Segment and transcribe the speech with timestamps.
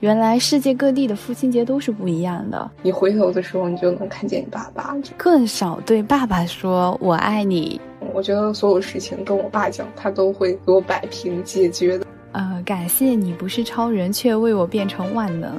[0.00, 2.70] 原来世界各地的父亲节都是不一样的。
[2.82, 4.96] 你回头的时候，你就能看见你爸爸。
[5.16, 7.80] 更少对爸爸说“我爱你”。
[8.14, 12.06] 我觉得所有事情跟我爸讲，他都会给我摆平解决的。
[12.30, 15.52] 呃，感谢你不是超人，却为我变成万能。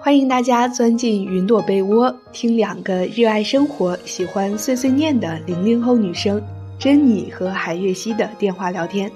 [0.00, 6.42] 欢迎大家钻进云朵被窝，听两个热爱生活、喜欢碎碎念的零零后女生。
[6.78, 9.10] 珍妮和海月熙的电话聊天，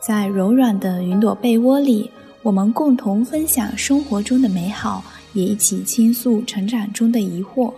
[0.00, 2.10] 在柔软的云朵被窝里，
[2.42, 7.72] 我们共同分享生活中的美好，也一起倾诉成长中的疑惑。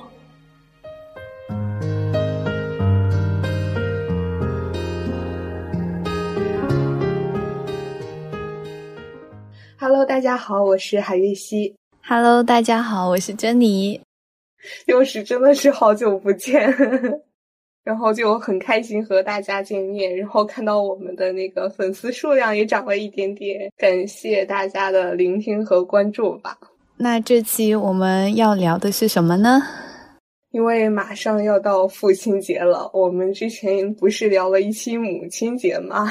[9.79, 11.77] Hello，大家好，我是海月熙。
[12.03, 14.01] Hello，大家好，我是珍妮。
[14.87, 16.77] 又是真的是好久不见。
[17.87, 26.59] 然后就很开心和大家见面，然后看到我们的那个粉丝数量也涨了一点点，感谢大家的聆听和关注吧。
[26.97, 29.63] 那这期我们要聊的是什么呢？
[30.51, 36.11] 因为马上要到父亲节了，我们之前不是聊了一期母亲节吗？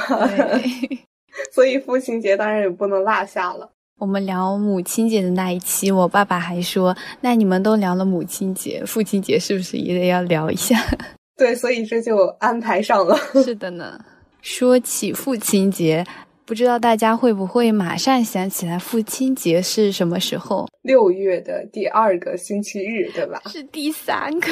[1.51, 3.69] 所以父亲节当然也不能落下了。
[3.99, 10.77] 我们聊母亲节的那一期，我爸爸还说：“那你们都聊了母亲节，父亲节是不是也得要聊一下？”
[11.37, 13.17] 对，所以这就安排上了。
[13.43, 13.99] 是的呢。
[14.41, 16.05] 说起父亲节，
[16.45, 20.67] 不知道大家会不会马上想起来父亲节是什么时候？
[20.83, 23.41] 六月的第二个星期日，对吧？
[23.47, 24.49] 是第三个。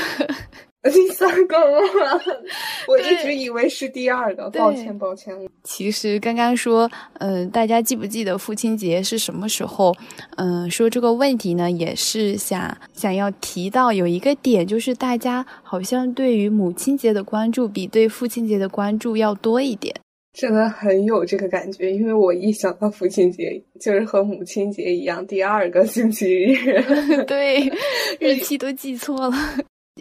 [0.91, 2.21] 第三个吗？
[2.87, 5.33] 我一直以为是第二个，抱歉抱歉。
[5.63, 9.95] 其实刚刚说，嗯，大家记不记得父亲节是什么时候？
[10.35, 19.95] 嗯，说这个问题呢，也是想想要提到有一个点，就是大家好像对于母亲节的关注比对父亲节的关注要多一点。
[20.33, 26.83] 真的很有这个感觉，因为我一想到父亲节，就是和母亲节一样，第二个星期日。
[27.25, 27.71] 对，
[28.19, 29.33] 日期都记错了。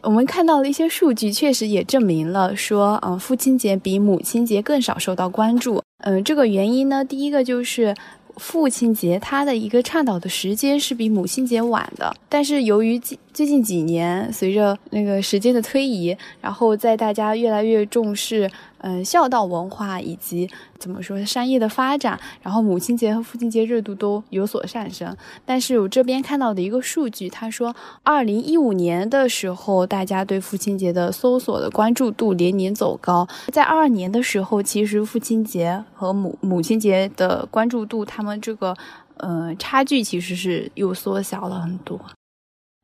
[0.00, 5.82] 我们看到了一些数据，确实也证明了说，嗯，父亲节比母亲节更少受到关注。
[5.98, 7.94] 嗯，这个原因呢，第一个就是
[8.38, 12.98] 父亲节它的一个倡导的时间是比母亲节晚的，但是由于
[13.32, 18.50] 最近几年随着那个时间的推移，然后在大家越来越重视。
[18.84, 25.16] 嗯，孝道文化以及怎么说商业的发展，然后母亲节和父亲节热度都有所上升。
[25.46, 27.72] 但是我这边看到的一个数据，他说，
[28.02, 38.76] 二零一五年的时候，大家对父亲节的搜索的关注度连年走高，在二二年的时候，其实父亲节和母母亲节的关注度，他们这个
[39.18, 42.00] 呃差距其实是又缩小了很多。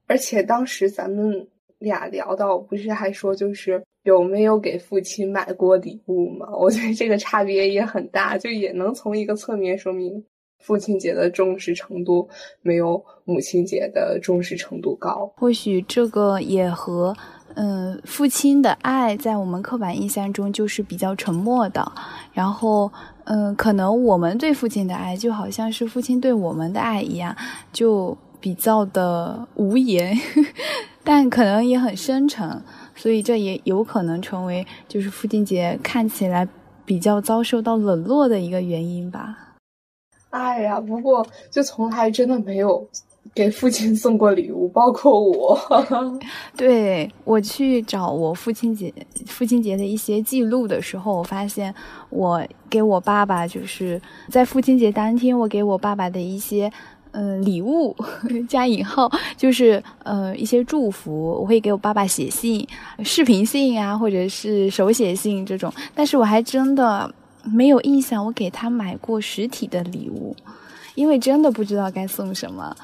[0.08, 1.46] 而且当时咱们
[1.78, 3.80] 俩聊到，不是还说就是。
[4.04, 6.46] 有没有给父亲买过礼物吗？
[6.56, 10.24] 我觉得这个差别也很大，就也能从一个侧面说明
[10.60, 12.26] 父亲节的重视程度
[12.62, 15.30] 没有母亲节的重视程度高。
[15.36, 17.14] 或许这个也和
[17.54, 21.92] 嗯父亲的爱在我们刻板印象中就是比较沉默的，
[22.32, 22.90] 然后
[23.24, 27.36] 嗯可能我们对父亲的爱就好像是父亲对我们的爱一样，
[27.74, 30.16] 就比较的无言，
[31.02, 32.62] 但可能也很深沉。
[32.94, 36.46] 所以这也有可能成为就是父亲节看起来
[36.84, 39.54] 比较遭受到冷落的一个原因吧。
[40.30, 42.84] 哎呀，不过就从来真的没有
[43.32, 45.56] 给父亲送过礼物，包括我。
[46.56, 48.92] 对我去找我父亲节
[49.26, 51.72] 父亲节的一些记录的时候，我发现
[52.10, 56.70] 我给我爸爸就是在父亲节当天，我给我爸爸的一些。
[57.12, 57.96] 嗯，礼物
[58.48, 62.66] 加引号就是呃一些祝福，我会给我爸爸写信，
[63.04, 65.72] 视频信啊，或者是手写信这种。
[65.94, 67.12] 但是我还真的
[67.44, 70.36] 没有印象，我给他买过实体的礼物，
[70.94, 72.76] 因为真的不知道该送什么，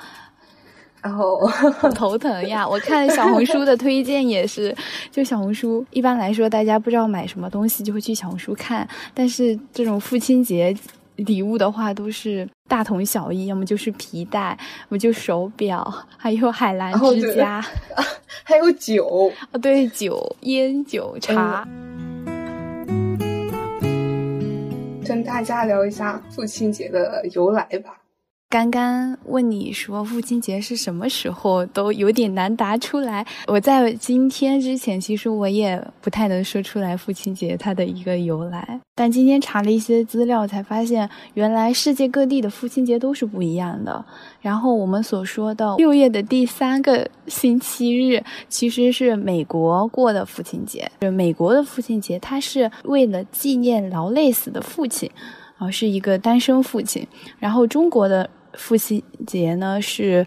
[1.03, 1.47] 然 后
[1.95, 2.67] 头疼呀。
[2.67, 4.75] 我看小红书的推荐也是，
[5.11, 10.75] 就小红书一般来说，大家不知道买什么东西就会去小红书看，但是这种父亲节。
[11.17, 15.83] 礼物的话都是大同小异，要么就是皮带，要么就手表，
[16.19, 17.65] 还有海蓝之家，
[18.43, 21.67] 还有酒啊，对，酒、烟酒、茶。
[25.07, 27.95] 跟大家聊一下父亲节的由来吧。
[28.55, 33.27] 刚刚问你说父亲节是什么时候，都有点难答出来。
[33.49, 38.79] 我在今天之前，其实我也不太能说出来父亲节它的一个由来。
[38.95, 44.05] 但今天查了一些资料，才发现原来世界各地的父亲节都是不一样的。
[44.41, 50.89] 然后我们所说的六月的第三个星期日，其实是美国过的父亲节。
[51.01, 55.11] 就美国的父亲节，它是为了纪念劳累死的父亲，
[55.59, 57.05] 啊，是一个单身父亲。
[57.41, 58.31] 然后中国的。
[58.57, 60.27] 父亲节呢是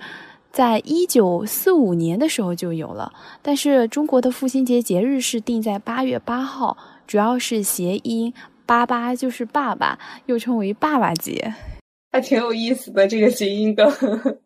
[0.51, 8.33] 在一九四五年的时候就有了，但是中国的父亲节节日是定在八月八号，主要是谐音
[8.65, 11.53] “八八”就是爸爸，又称为爸爸节，
[12.11, 13.91] 还挺有意思的这个谐音梗。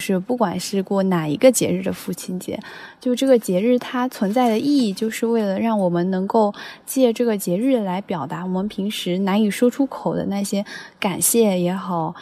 [0.00, 2.58] 是不管是过哪一个节日的父亲节，
[3.00, 6.54] 就这个节日它存在的意义，就是为了让我们能够
[6.86, 10.64] 借这个节日来表达我们平时难以说出口的那些
[11.00, 12.14] 感谢也好。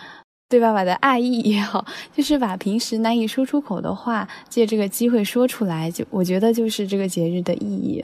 [0.49, 1.85] 对爸爸的爱意也好，
[2.15, 8.01] 就是把平时难以说出口的话，借这个机会说出来，就我觉得就是这个节日的意义。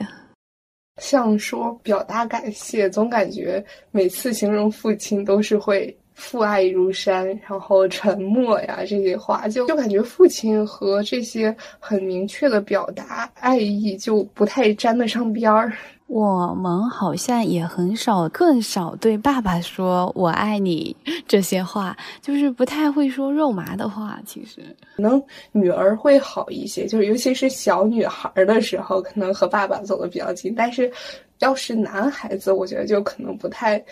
[1.01, 15.71] 像说表达感谢，总感觉每次形容父亲都是会父爱如山，然后沉默呀这些话，就就感觉父亲和这些很明确的表达爱意就不太沾得上边儿。
[16.13, 20.95] 我们好像也很少，更少对爸爸说“我爱你”
[21.27, 24.19] 这些话，就是不太会说肉麻的话。
[24.23, 24.61] 其实，
[24.95, 25.19] 可能
[25.51, 30.53] 女儿会好一些，就是尤其是小女孩的时候，可能和爸爸走的比较近。
[30.53, 30.91] 但是，
[31.39, 33.83] 要是男孩子，我觉得就可能不太，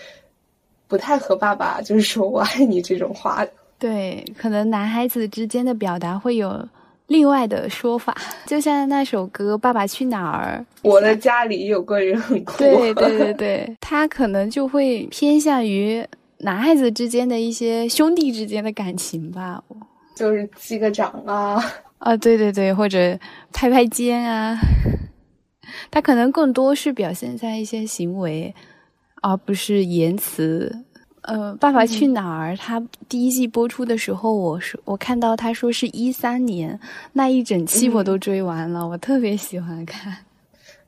[0.88, 3.44] 不太和爸爸就是说我爱你这种话。
[3.80, 6.64] 对，可能男孩子之间的表达会有。
[7.12, 8.16] 另外的说法，
[8.48, 12.58] 就像那首歌《爸爸去哪儿》，我的家里有个人很酷。
[12.58, 16.06] 对对对对， 他可能就会偏向于
[16.40, 19.62] 男孩子之间的一些兄弟之间的感情吧，
[20.16, 21.62] 就是击个掌啊。
[22.00, 23.20] 啊，对对对，或者
[23.52, 24.58] 拍拍肩啊，
[25.92, 28.56] 他可能更多是表现在一些行为，
[29.22, 30.86] 而不是言辞。
[31.22, 36.80] 呃，《爸爸去哪儿》他第一季播出的时候，我说我看到他说是一三年，
[37.14, 40.18] 那一整期我都追完了，我特别喜欢看。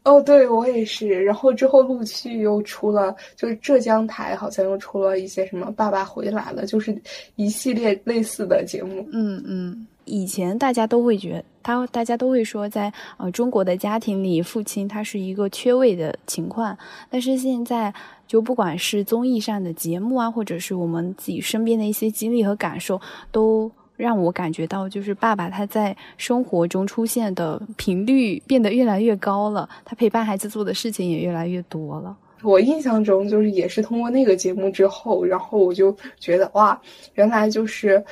[0.03, 1.07] 哦，对我也是。
[1.23, 6.99] 然后之后陆续又出了，就是浙江台好像又出了一些什么《爸爸回来了》，就是
[7.35, 9.07] 一系列类似的节目。
[9.11, 16.75] 嗯嗯，以前大家都会觉得他，大家都会说，在呃中国的家庭里，父亲他是一个缺位的情况，
[17.11, 17.93] 但是现在。
[18.27, 22.99] 就不管是综艺上的节目啊，或者是我们自己身边的一些经历和感受，
[23.31, 32.17] 都让我感觉到，就是爸爸他在生活中出现的频率变得越来越高了，他陪伴孩子做的事情也越来越多了。
[32.41, 36.81] 我印象中，就是也是通过那个节目之后，然后我就觉得哇，
[37.13, 38.03] 原来就是，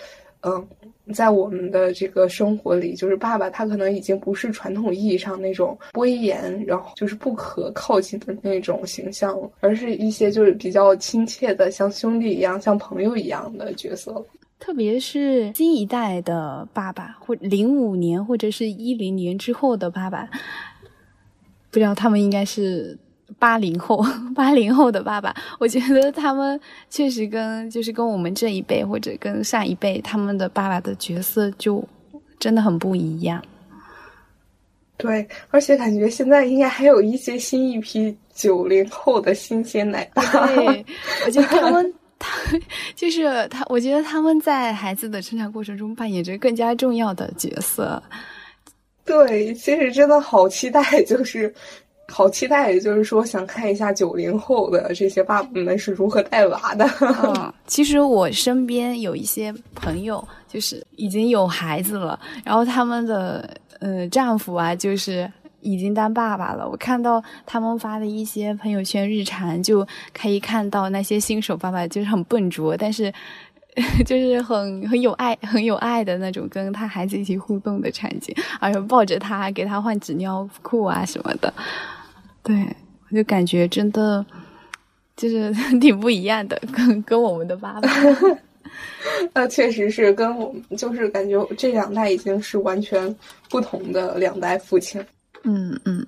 [0.41, 0.67] 嗯。
[1.13, 14.23] 在我们的这个生活里，就是爸爸他可能已经不是传统意义上那种威严，然后就是不可靠近的那种形象了，而是一些就是比较亲切的，像兄弟一样、像朋友一样的角色。
[14.59, 20.29] 特别是新一代的爸爸，或零五年或者是一零年之后的爸爸，
[21.71, 22.97] 不知道他们应该是。
[23.41, 24.05] 八零后，
[24.35, 26.61] 八零后的爸爸，我觉得他们
[26.91, 31.83] 确实跟就是跟我们这一辈或者跟上一辈他们的爸爸的角色就
[32.39, 33.43] 真的很不一样。
[34.95, 40.23] 对，而且感觉现在应该还有一些新一批九零后的新鲜奶爸。
[40.45, 40.85] 对，
[41.25, 42.29] 我觉得他们他
[42.95, 47.99] 就是他，我觉得他们在孩子的成长过程中扮演着更加重要的角色。
[49.03, 51.51] 对，其实真的好期待，就是。
[52.11, 56.85] 好期待，也就是说，想看一下九零后的这些爸爸们是如何带娃的。
[57.23, 63.49] 嗯，其实我身边有一些朋友，就是已经有孩子了，然后他们的
[63.79, 66.67] 呃丈夫啊，就是已经当爸爸了。
[66.67, 73.11] 我看到他们发的一些朋友圈日常，就可以看到那些新手爸爸就是很笨拙，但是
[74.05, 81.53] 就是很很有爱、很有爱的那种，跟他孩子一起互动的场景，而且抱着他给他换纸尿裤啊什么的。
[82.43, 82.75] 对，
[83.09, 84.25] 我就感觉真的
[85.15, 87.89] 就是 挺不一样的，跟跟我们的爸爸。
[89.33, 93.13] 那确实是跟我们，就是感觉这两代已经是完全
[93.49, 95.03] 不同的两代父亲。
[95.43, 96.05] 嗯嗯。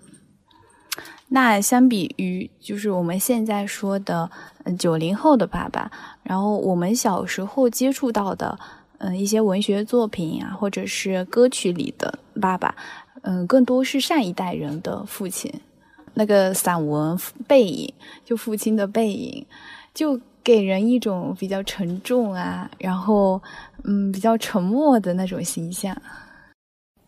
[1.27, 4.29] 那相比于就是我们现在说的
[4.77, 8.57] 九零后的爸爸，然后我们小时候接触到的
[8.99, 12.75] 嗯一些文学作品啊，或者是歌曲里的爸爸，
[13.23, 15.51] 嗯，更多是上一代人的父亲。
[16.13, 17.17] 那个散文
[17.47, 17.93] 背影，
[18.23, 19.45] 就父亲的背影，
[19.93, 23.41] 就给人一种比较沉重啊，然后
[23.83, 25.95] 嗯比较沉默的那种形象。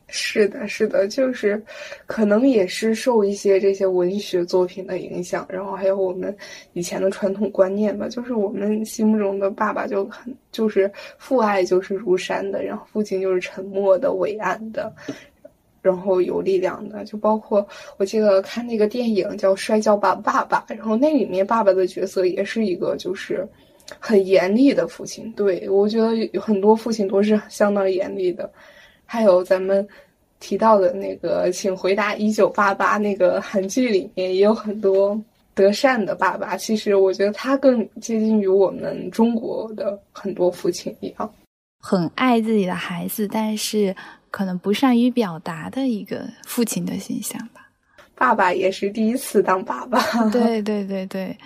[0.08, 1.62] 是的，是的，就是
[2.06, 6.34] 可能也是受一些这些文学作品的影响，然后还有我们
[6.74, 14.94] 以前的传统观念吧，就是我们心目中的爸爸就很就是父爱就是如山的，然后父亲就是沉默的、伟岸的。
[15.86, 17.64] 然后有力量的，就包括
[17.98, 23.48] 我记得看那个电影叫《摔跤吧，爸爸》，然后那里面爸爸的角色也是一个就是
[24.00, 25.32] 很严厉的父亲。
[25.34, 28.52] 对我觉得有很多父亲都是相当严厉的。
[29.06, 29.88] 还有咱们
[30.40, 35.16] 提到的那个《请回答一九八八》那个韩剧里面也有很多
[35.54, 36.58] 德善的爸爸。
[36.58, 41.32] 其实我觉得他更接近于我们中国的很多父亲一样，
[41.80, 43.96] 很爱自己的孩子，但是。
[44.36, 47.70] 可能不善于表达的一个父亲的形象吧。
[48.16, 49.98] 爸爸也是第一次当爸爸。
[50.30, 51.38] 对对对对，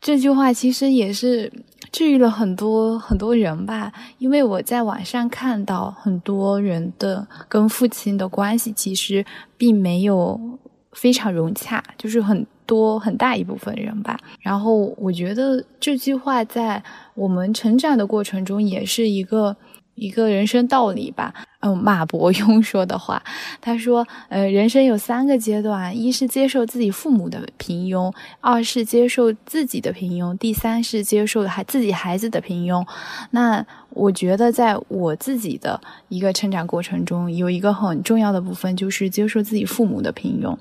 [0.00, 1.52] 这句话其实也是
[1.92, 3.92] 治愈了很多很多人吧。
[4.18, 9.24] 因为我在网上看到很多人的跟父亲的关系其实
[9.56, 10.58] 并没有
[10.90, 14.18] 非常融洽，就是很多很大一部分人吧。
[14.40, 16.82] 然后我觉得这句话在
[17.14, 19.56] 我们成长的过程中也是一个。
[19.94, 23.22] 一个人生道理吧，嗯，马伯庸 说的话，
[23.60, 32.86] 他说，呃，人生有三个阶段，一是接受自己父母的平庸，二是接受自己的平庸，第三是接受孩自己孩子的平庸。
[33.30, 40.56] 那我觉得，在我自己的一个成长过程中，有一个很重要的部分就是接受自己父母的平庸。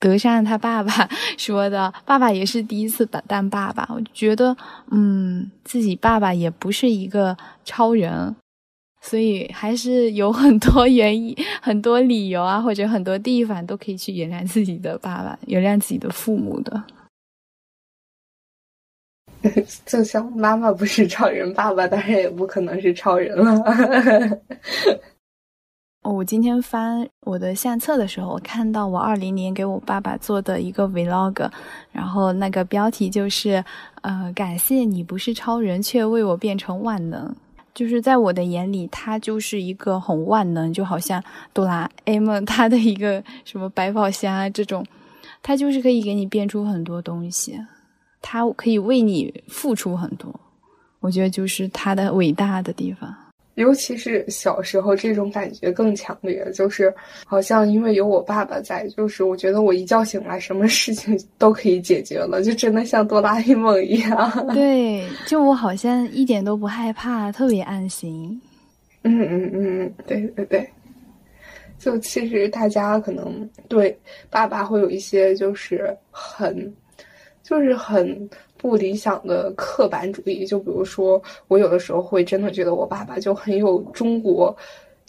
[0.00, 4.54] 德善他爸爸 说的，爸爸也是第一次当爸爸，我觉得，
[4.90, 8.34] 嗯，自己爸爸也不是一个超人。
[9.06, 16.82] 所以还是有很多原因、很多理由啊，或者很多地方都可以去原谅自己的爸爸、原谅自己的父母的。
[19.84, 23.62] 就像妈妈不是超人，爸爸当然也不可能是超人了。
[26.00, 31.50] 哦，我今天翻我的相册的时候，我看到我二零年给我爸爸做的一个 vlog，
[31.92, 33.62] 然后那个标题就是
[34.00, 37.36] “呃，感谢你不是超人，却为我变成万能”。
[37.74, 44.86] 就是在我的眼里，他就是一个很万能，就好像哆啦 A 梦他的一个什么百宝箱啊这种，
[45.42, 47.60] 他就是可以给你变出很多东西，
[48.22, 50.32] 他可以为你付出很多，
[51.00, 53.12] 我觉得就是他的伟大的地方。
[53.54, 56.92] 尤其是小时候，这种感觉更强烈，就是
[57.24, 64.46] 好像因为有我爸爸在，就是我觉得我一觉醒来，什么事情都可以解决了，就真的像哆啦 A 梦一样。
[64.52, 68.40] 对，就我好像一点都不害怕，特别安心。
[69.02, 70.68] 嗯嗯嗯嗯，对对对。
[71.78, 73.96] 就其实大家可能对
[74.30, 76.74] 爸爸会有一些就是很，
[77.42, 78.28] 就是很。
[78.64, 84.56] 不理想的刻板主义，就比如说，我有的时候会真的觉得我爸爸就很有中国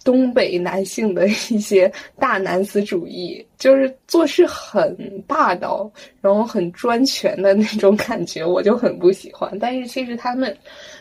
[0.04, 4.94] 东北男性的一些大男子主义，就是做事很
[5.26, 9.58] 霸道，然后很专权的那种感觉，我就很不喜欢。
[9.58, 10.54] 但是其实他们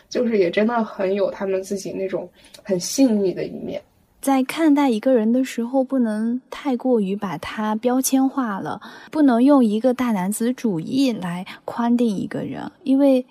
[0.07, 2.25] 就是也真的很有他们自己那种
[2.63, 3.81] 很细腻的一面。
[4.25, 13.23] 在看待一个人的时候，不能太过于把他标签化了，不能用一个大男子主义来框定一个人，因为，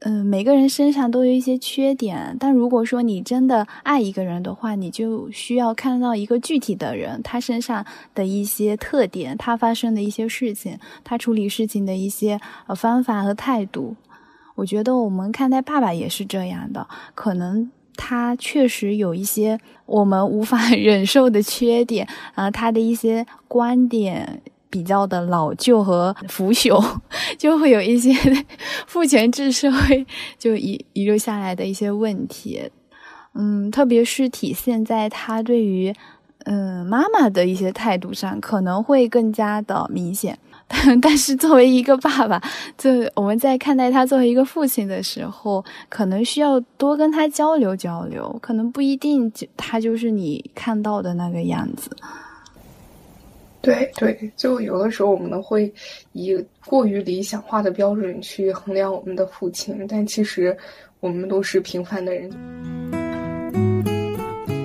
[0.00, 2.36] 嗯，每个人身上都有一些缺点。
[2.38, 13.96] 但如果说你真的爱一个人的话，你就需要看到一个具体的人，他身上的一些特点，他发生的一些事情，他处理事情的一些呃方法和态度。
[14.56, 17.70] 我觉得我们看待爸爸也是这样的，可能。
[17.98, 24.40] 他确实有一些我们无法 忍受的缺点啊，他的一些观点
[24.70, 27.00] 比较的老旧和腐朽，
[27.36, 28.14] 就会有一些
[28.86, 30.06] 父权制社会
[30.38, 32.70] 就遗遗留下来的一些问题，
[33.34, 35.92] 嗯，特别是体现在他对于
[36.44, 40.38] 嗯妈妈的一些态度上，可能会更加的明显。
[41.00, 42.40] 但是作为一个爸爸，
[42.76, 51.90] 就我们在看待他作为一个父亲的时候，可能需要多跟他交流交流，可能不一定就他就是你看到的那个样子。
[53.60, 55.72] 对对，就有的时候我们会
[56.12, 60.56] 以过于理想化的标准去衡量我们的父亲，但其实
[61.00, 62.30] 我们都是平凡的人。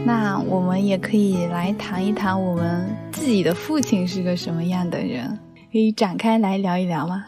[0.06, 5.40] 那我们也可以来谈一谈我们自己的父亲是个什么样的人。
[5.74, 7.26] 可以展开来聊一聊吗？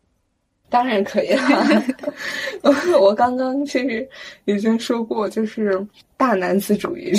[0.68, 1.42] 当然可以了。
[3.00, 4.06] 我刚刚其实
[4.44, 5.82] 已经说过，就是
[6.14, 7.10] 大男子主义。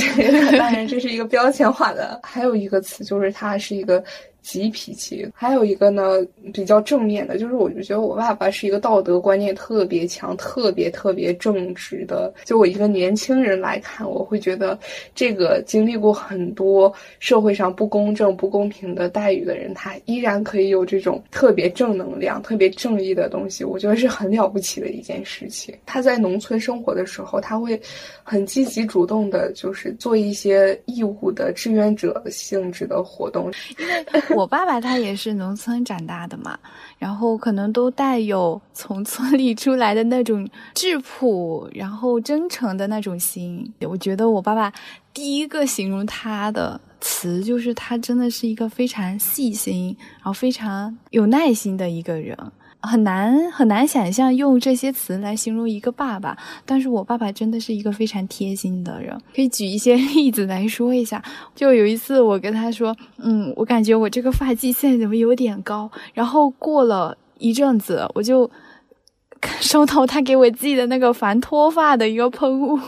[0.55, 2.19] 当然，这是一个标签化的。
[2.21, 4.03] 还有一个词，就是它是一个
[4.49, 5.29] 急脾气。
[5.35, 12.33] 还有一个呢，比较正面的，就是我就觉得我爸爸是一个道德观念特别强、特别特别正直的。
[12.45, 14.77] 就我一个年轻人来看，我会觉得
[15.13, 25.75] 这个经历过很多社会上不公正、不公平的待遇的人，他依然可以有这种特别正能量、特别正义的东西，我觉得是很了不起的一件事情。
[25.85, 27.79] 他在农村生活的时候，他会
[28.23, 33.51] 很积极主动的，就是做一些义务的志愿者性质的活动。
[33.79, 36.57] 因为我爸爸他也是农村长大的嘛，
[36.97, 43.73] 然后可能都带有从村里出来的那种质朴，然后真诚的那种心。
[43.81, 44.71] 我觉得我爸爸
[45.13, 52.37] 第一个形容他的词就是他真的是一个非常细心，然后非常有耐心的一个人。
[52.81, 59.19] 很难很难想象用这些词来形容一个爸爸，但是我爸爸真的是一个非常贴心的人。
[59.35, 61.21] 可以举一些例子来说一下，
[61.53, 68.49] 就有一次我跟他说，嗯，我感觉我这个发际线怎么有点高，然后过了一阵子，我就
[69.59, 72.79] 收到他给我寄的那个防脱发的一个喷雾。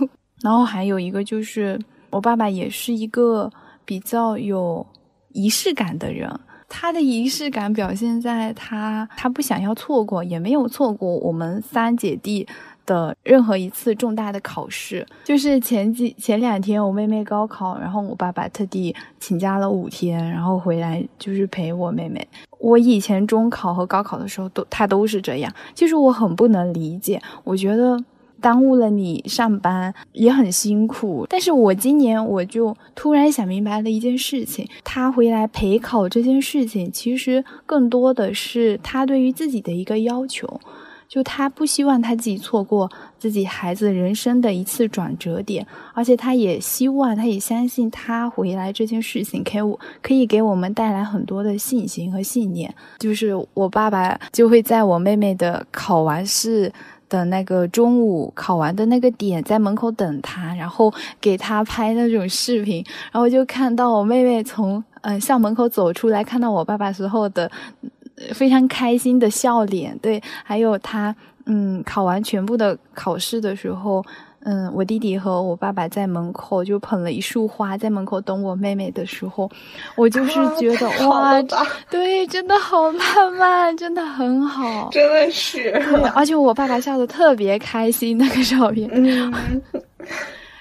[0.41, 1.77] 然后还有一个就是，
[2.09, 3.51] 我爸爸也是一个
[3.83, 4.87] 比较有
[5.33, 6.39] 仪式感的人。
[6.73, 12.47] 他的仪式感表现在他，他不想要错过，也没有错过我们三姐弟
[12.85, 15.05] 的任何一次重大的考试。
[15.25, 22.25] 就是前几前两天我妹妹高考，然后我爸爸特地请假了五天，然后回来就是陪我妹妹。
[22.57, 28.01] 我以前中考和高考的时候都他都是这样，就是我很不能理解，我觉得。
[28.41, 40.59] 耽误了你上班也很辛苦，但是我今年我就突然想明白了一件事情，他回来陪考这件事情，其实更多的是他对于自己的一个要求，
[41.07, 56.71] 就他不希望他自己错过自己孩子人生的一次转折点，而且他也希望，他也相信他回来这件事情，可以可以给我们带来很多的信心和信念，就是我爸爸就会在我妹妹的考完试。
[57.11, 67.51] 的那个中午考完的那个点，在门口等他，然后给他拍那种视频，然后就看到我妹妹从嗯校门口走出来，看到我爸爸时候的
[68.33, 71.13] 非常开心的笑脸，对，还有他
[71.45, 74.03] 嗯考完全部的考试的时候。
[74.43, 79.49] 嗯，我弟弟和我爸爸在门口就捧了一束花，在门口等我妹妹的时候，
[79.95, 81.41] 我就是觉得哇，
[81.89, 85.71] 对，真的好浪漫，真的很好， 真的是。
[85.71, 89.61] 对，而且我爸爸笑得特别开心，那个照片，嗯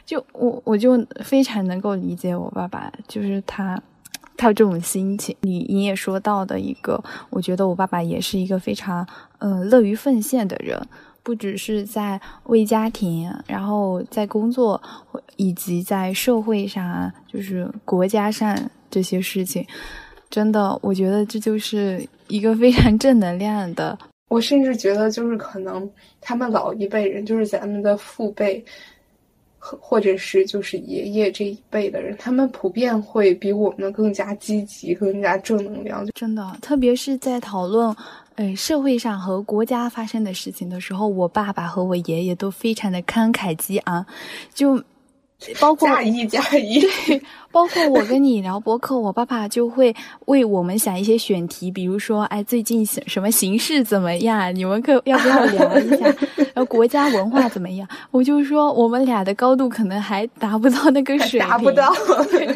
[0.04, 3.80] 就我我就非常能够理解我爸爸，就是他
[4.36, 5.34] 他这种心情。
[5.40, 9.06] 你你也说到的一个，我觉得我爸爸也是一个非常
[9.38, 10.78] 嗯乐于奉献的人。
[11.30, 14.82] 不只是在为家庭，然后在工作，
[15.36, 18.58] 以及在社会上，就是国家上
[18.90, 19.64] 这些事情，
[20.28, 23.96] 真的，我觉得这就是一个非常正能量的。
[24.28, 25.88] 我甚至觉得，就是可能
[26.20, 28.64] 他们老一辈人，就是咱们的父辈，
[29.60, 36.04] 或者是就是爷爷这一辈的人，他们普遍会比我们更加积极，更加正能量。
[36.12, 37.94] 真的，特别是在讨论。
[38.40, 44.06] 哎，社会上和国家发生的事情的时候，我爸爸和我爷爷都非常的慷慨激昂，
[44.54, 44.82] 就。
[45.60, 49.94] 包括加一加一，对，包括我跟你聊博客，我爸爸就会
[50.26, 54.54] 为我们想一些选题，比如说，哎，最近什么形势怎么样？
[54.54, 56.04] 你们可要不要聊一下？
[56.36, 57.88] 然后国家文化怎么样？
[58.10, 61.90] 我就说我们俩的高度可能还达不到那个水平，达不到。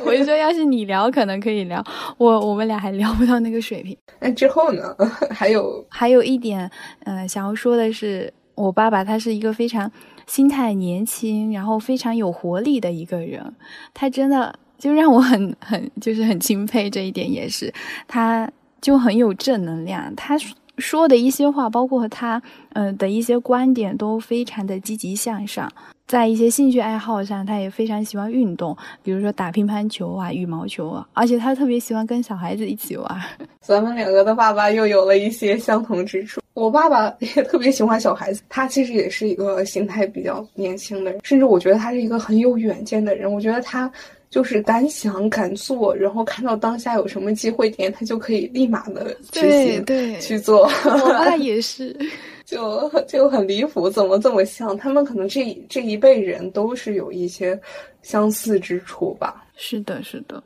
[0.04, 1.82] 我就说，要是你聊，可能可以聊，
[2.18, 3.96] 我我们俩还聊不到那个水平。
[4.20, 4.94] 那之后呢？
[5.30, 6.70] 还有还有一点，
[7.04, 9.90] 嗯，想要说的是，我爸爸他是一个非常。
[10.26, 13.54] 心态年轻，然后非常有活力的一个人，
[13.92, 17.72] 他真的就让我很很就是很钦佩这一点，也是
[18.08, 20.36] 他就很有正能量，他
[20.78, 25.72] 说的一些话，包括他嗯的一些观点，都非常的积极向上。
[26.06, 33.22] 在一些兴趣爱好上，他也非常喜欢运动，比如说打乒乓球啊、羽毛球啊，而且他特别喜欢跟小孩子一起玩。
[33.60, 36.40] 咱们两个的爸爸又有了一些相同之处。
[36.52, 43.32] 我爸爸也特别喜欢小孩子，他其实也是一个心态比较年轻的人，甚至我觉得他是一个很有远见的人。
[43.32, 43.90] 我觉得他
[44.30, 50.70] 就是敢想敢做，然后看到当下有什么机会点，他就可以立马的执行对去做。
[50.84, 51.96] 我爸也是。
[52.44, 54.76] 就就很离谱，怎么这么像？
[54.76, 57.58] 他们可能这这一辈人都是有一些
[58.02, 59.44] 相似之处吧。
[59.56, 60.42] 是的，是的。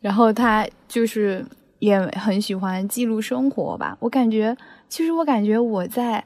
[0.00, 1.44] 然后他就是
[1.80, 3.96] 也很喜欢记录生活吧。
[4.00, 4.56] 我感觉，
[4.88, 6.24] 其实我感觉我在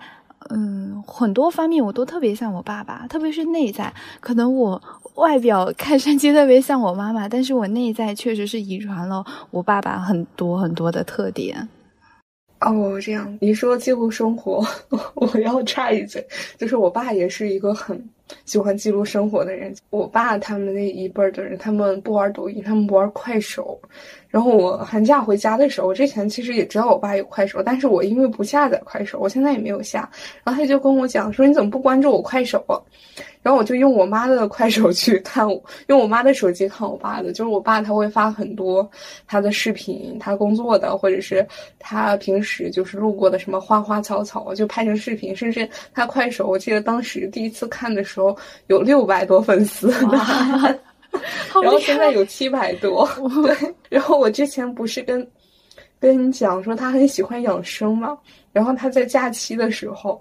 [0.51, 3.93] 嗯，很多方面我都特别像我爸爸，特别是内在。
[4.21, 4.81] 可能我
[5.15, 11.67] 外表看上去特别像我妈妈，但是我内在确实是遗传了我爸爸很多很多的特点。
[12.65, 14.67] 哦，这样你说记录生活，
[15.15, 16.27] 我要插一嘴，
[16.59, 18.03] 就是我爸也是一个很
[18.45, 19.75] 喜欢记录生活的人。
[19.91, 23.81] 我爸他们那一辈儿的人，他们不玩抖音，他们不玩快手。
[24.29, 30.11] 然后我寒假回家的时候，我之前其实也知道我爸有快手，但是我因为不下载快手，我现在也没有下。
[30.43, 32.65] 然后他就跟我讲说：“你怎么不关注我快手？”
[33.43, 35.47] 然后我就用我妈的快手去看，
[35.87, 37.33] 用我妈的手机看我爸的。
[37.33, 38.91] 就是我爸他会发很多
[39.27, 41.47] 他的视频，他工作的，或者是
[41.79, 45.37] 他平时就是路过的什么花花草草，就拍成视频。
[45.37, 48.24] 甚至他快手，我记得当时第一次看的时候
[48.69, 49.91] 有六百多粉丝。
[51.63, 53.09] 然后现在有七百多，
[53.43, 53.75] 对。
[53.89, 55.27] 然后我之前不是跟
[56.01, 58.19] 跟你讲说他很喜欢养生嘛，
[58.53, 60.21] 然后他在假期的时候，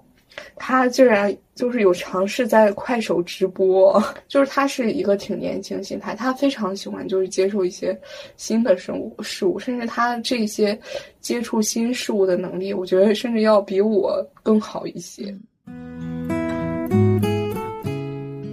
[0.54, 7.98] 他居然就是有尝试在快手直播，就是他是一个挺年轻心态，他非常喜欢就是接受一些
[8.36, 10.78] 新的生物事物，甚至他这些
[11.20, 15.34] 接触新事物的能力，我觉得甚至要比我更好一些。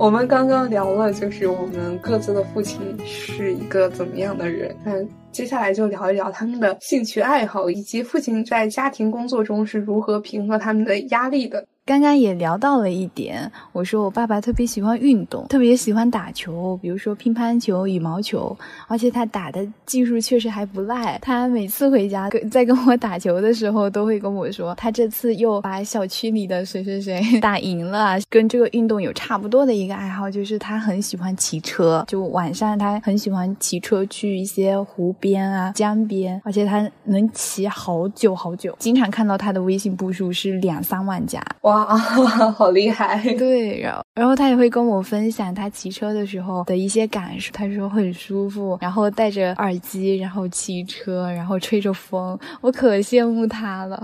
[0.02, 4.76] 我们刚刚聊了，就是我们各自的父亲是一个怎么样的人。
[4.84, 4.94] 那，
[5.32, 11.64] 接下来就聊一聊他们的兴趣爱好，以及父亲在家庭工作中是如何平和他们的压力的。
[11.84, 18.56] 刚刚也聊到了一点，我说我爸爸特别喜欢运动，特别喜欢打球，比如说乒乓球、羽毛球，
[18.88, 21.17] 而且他打的技术确实还不赖。
[21.22, 28.20] 他每次回家跟在跟我打球的时候，都会跟我说，他这次又把小区里的谁谁谁打赢了。
[28.30, 41.44] 跟这个运动有差不多的一个爱好，就是他很喜欢骑车，就晚上他很喜欢骑车去一些湖边啊、江边，而且他能骑好久好久，经常看到他的微信步数是两三万加。
[41.71, 41.95] 哇，
[42.51, 43.17] 好厉害！
[43.36, 47.51] 对，然后然后他也会跟我分享他骑车的时候的一些感受。
[47.53, 54.01] 他说很舒服，然后戴着耳机，然后骑车，然后吹着风，我可羡慕他了。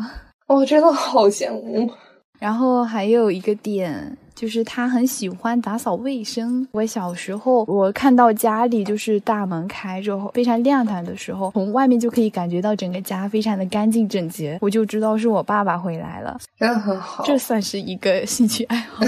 [0.47, 1.91] 我真的好羡慕。
[2.39, 4.17] 然后还有一个点。
[4.37, 6.67] 就是他很喜欢打扫卫生。
[6.71, 16.39] 我小时候，我看到家里就是大门开着，非常亮堂的时候，从外面就可以感觉到整个家非常的干净整洁，我就知道是我爸爸回来了。
[16.59, 19.03] 真的很好，这算是一个兴趣爱好，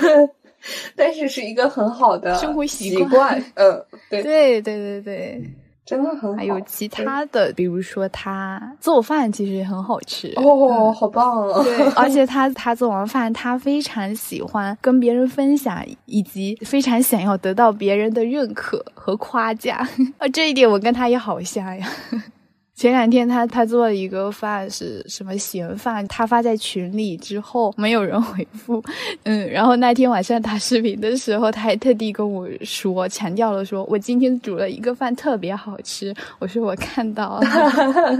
[0.96, 3.38] 但是是一个很好的生活习惯。
[3.56, 5.50] 嗯，对对对对对。
[5.86, 11.62] 真的很好，还有其他的，比如说他做饭其实也很好吃哦，好棒啊！
[11.62, 19.78] 对， 而且他他做完饭，他非常喜欢跟别人分享，以及非常想要得到别人的认可和夸奖
[20.18, 21.88] 啊，这一点我跟他也好像呀。
[22.76, 28.84] 前两天他他做了一个饭是什么咸饭，他发在群里之后没有人回复，
[29.24, 37.46] 嗯，然后那天晚上打视频的时候，他还特地跟我说，强调了说我今天煮了一个饭特别好吃，我说我看到了，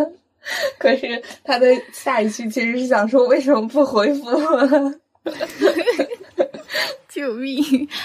[0.79, 4.31] 可是他的下一句其实是想说为什么不回复。
[7.17, 7.57] 救命！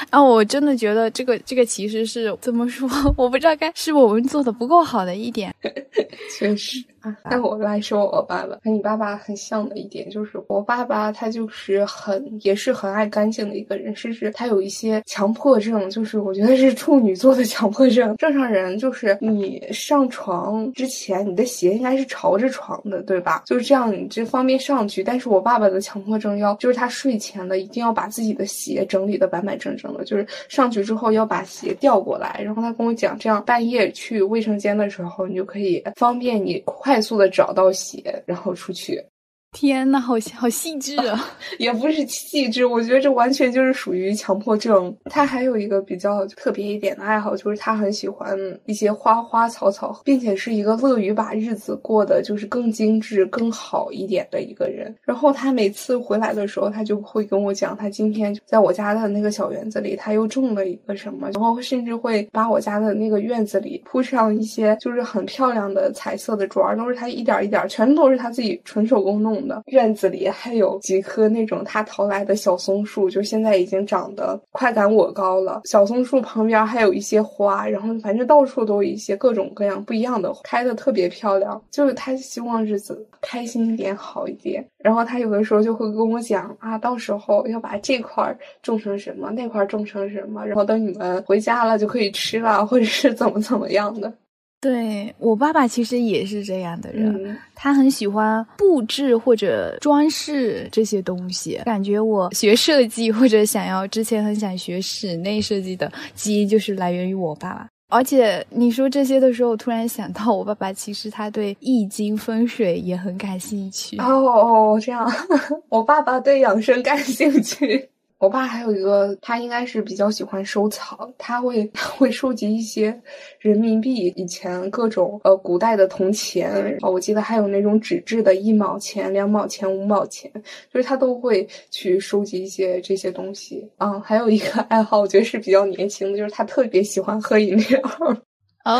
[0.09, 2.89] 啊，我真的觉得这个这个其实是怎么说？
[3.17, 5.53] 我不知道该是我们做的不够好的一点。
[6.39, 18.15] 确实啊，那我来说我爸爸和你爸爸很像的一点就是，我爸爸他就是很也是很爱干净的一个人，甚至他有一些强迫症，就是我觉得是处女座的强迫症。
[18.15, 23.43] 正常人就是你上床之前，你的鞋应该是朝着床的，对吧？
[23.45, 25.03] 就是这样，你就方便上去。
[25.03, 29.00] 但是我爸爸的强迫症要就是他睡前的一定要把自己的鞋整。
[29.01, 39.03] 整理的板板正正的，就是上去之后要把鞋调过来，然后他跟我讲，这样半夜去卫生间的时候，你就可以方便你快速的找到鞋，然后出去。
[39.51, 41.29] 天呐，好好细致啊！
[41.59, 44.95] 也不是细致，我觉得这完全就是属于强迫症。
[45.05, 48.35] 他还有一个比较特别一点的爱好，就是他很喜欢
[48.65, 54.95] 一些花花草草，并且是一个乐于把日子过得就是更精致、更好一点的一个人。
[55.03, 69.40] 然后他每次回来的时候，他就会跟我讲，他今天在我家的那个小园子里，他又种了一个什么，然后甚至会把我家的那个院子里铺上一些就是很漂亮的彩色的砖，都是他一点一点，全都是他自己纯手工弄。
[69.67, 75.61] 院子里还有几棵那种他淘来的小松树，就现在已经长得快赶我高了。
[75.65, 81.61] 小松树旁边还有一些花，然后反正到处都有一些各种各样不一样的，开的特别漂亮。
[81.69, 84.65] 就是他希望日子开心一点，好一点。
[84.77, 94.11] 然后他有的时候就会跟我讲啊，到时候要把这块种成什么，那块种成什么，然后等你们回家了就可以吃了，或者是怎么怎么样的。
[94.61, 101.59] 对我爸爸其实也是这样的人，他很喜欢布置或者装饰这些东西。
[101.65, 107.67] 感觉我学设计或者想要之前很想学室内设计的基因就是来源于我爸爸。
[107.89, 113.97] 而且你说这些的时候，我突然想到我爸爸其实他对易经风水也很感兴趣。
[113.97, 115.05] 哦哦，这样，
[115.67, 117.89] 我爸爸对养生感兴趣。
[118.21, 122.95] 我爸还有一个，他应该是比较喜欢收藏，他会他 会收集一些
[123.39, 130.31] 人民币，以前各种呃古代的铜钱，哦，我记得还有那种纸质的一毛钱、两毛钱、五毛钱，
[130.71, 133.67] 就是他都会去收集一些这些东西。
[133.79, 137.81] 嗯，还有一个爱好，我觉得是比较年轻的，就是他特别喜欢喝饮料。
[138.65, 138.79] 哦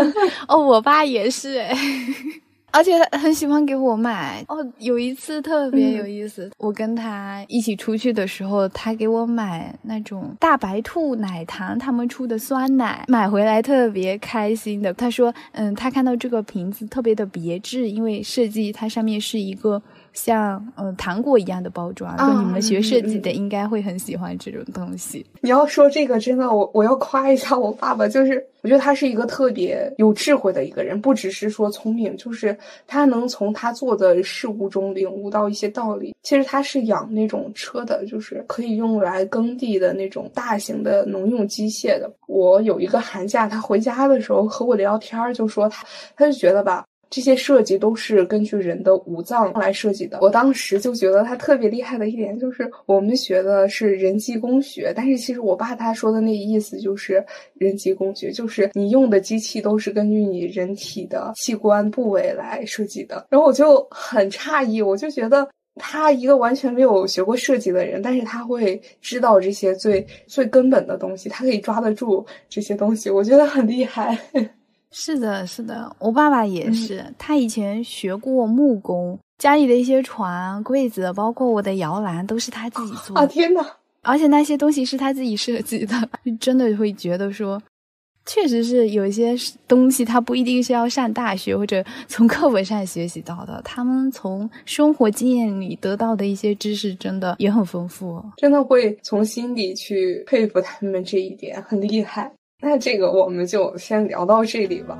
[0.48, 1.76] 哦，我爸也是哎。
[2.70, 4.66] 而且他很喜欢给我买哦。
[4.78, 14.92] 有一次特别有意思，我跟他一起出去的时候，他给我买那种大白兔奶糖他们出的酸奶，买回来特别开心的。
[14.94, 19.82] 他说，嗯，他看到这个瓶子特别的别致，因为设计它上面是一个。
[20.18, 25.24] 像嗯糖果一样的包装，就你们学设计的应该会很喜欢这种东西。
[25.40, 36.12] 你要说这个，真的，我我要夸一下我爸爸，就是我觉得他是一个特别有智慧的一个人，不只是说聪明，就是他能从他做的事物中领悟到一些道理。
[36.24, 42.10] 其实他是养那种车的，就是可以用来耕地的那种大型的农用机械的。
[42.26, 46.84] 我有一个寒假，他回家的时候和我聊天，就说他他就觉得吧。
[47.10, 50.18] 这些设计都是根据人的五脏来设计的。
[50.20, 63.26] 我当时就觉得他特别厉害的一点就是，我们学的是人机工学，但是其实我爸他说的那意思就是人机工学，就是你用的机器都是根据你人体的器官部位来设计的。
[63.30, 74.18] 然后我就很诧异，我就觉得他一个完全没有学过设计的人，但是他会知道这些最最根本的东西，他可以抓得住这些东西，我觉得很厉害。
[74.90, 83.16] 是的，是的，我爸爸也是，他以前学过木工，家里的一些床、柜子，包括我的摇篮，都是他自己做。
[83.16, 83.64] 啊天哪！
[84.02, 85.94] 而且那些东西是他自己设计的，
[86.40, 87.60] 真的会觉得说，
[88.24, 102.32] 确实是有一些东西，他不一定是要上大学或者从课本上学习到的，他们从生活经验里得到的一些知识，真的也很丰富，真的会从心底去佩服他们这一点，很厉害。
[102.60, 104.98] 那这个我们就先聊到这里吧。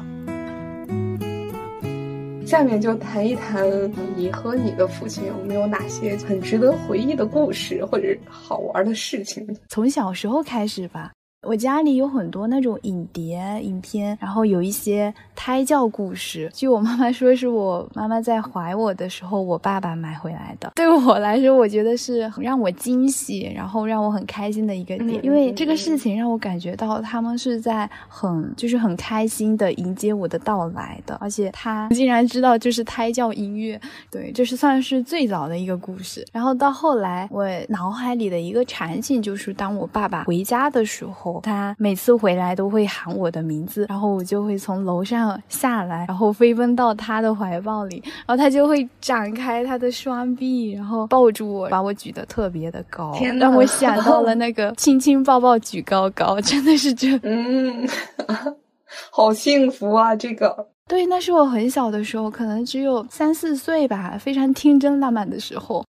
[2.46, 3.68] 下面就谈一谈
[4.16, 9.46] 你和你的父亲有没有哪些很值得回忆的故事或者好玩的事情？
[9.68, 11.12] 从小时候开始吧。
[11.46, 16.50] 我家里有很多那种影碟、影片，然后有一些胎教故事。
[16.52, 20.72] 据我妈妈说，是我妈妈在怀我的时候，我爸爸买回来的。
[20.74, 25.24] 对我来说，我觉得是让我惊喜，然后让我很开心的一个点。
[25.24, 31.16] 因为这个事情让我感觉到他们是在很就是很开心的迎接我的到来的。
[31.20, 36.26] 而且他竟然知道就是胎教音乐，对，这是算是最早的一个故事。
[36.32, 41.27] 然后到后来，我脑海里的一个场景就是当我爸爸回家的时候。
[41.42, 57.88] 他每次回来都会喊我的名字，然后我就会从楼上下来，然后飞奔到他的怀抱里，然后他就会展开他的双臂，然后抱住我，把我举得特别的高，天让我想到了那个亲亲抱抱举高高，真的是这， 嗯，
[59.10, 60.16] 好幸福啊！
[60.16, 65.84] 这个，对，那是我很小的时候，可能只有三四岁吧，非常天真烂漫的时候。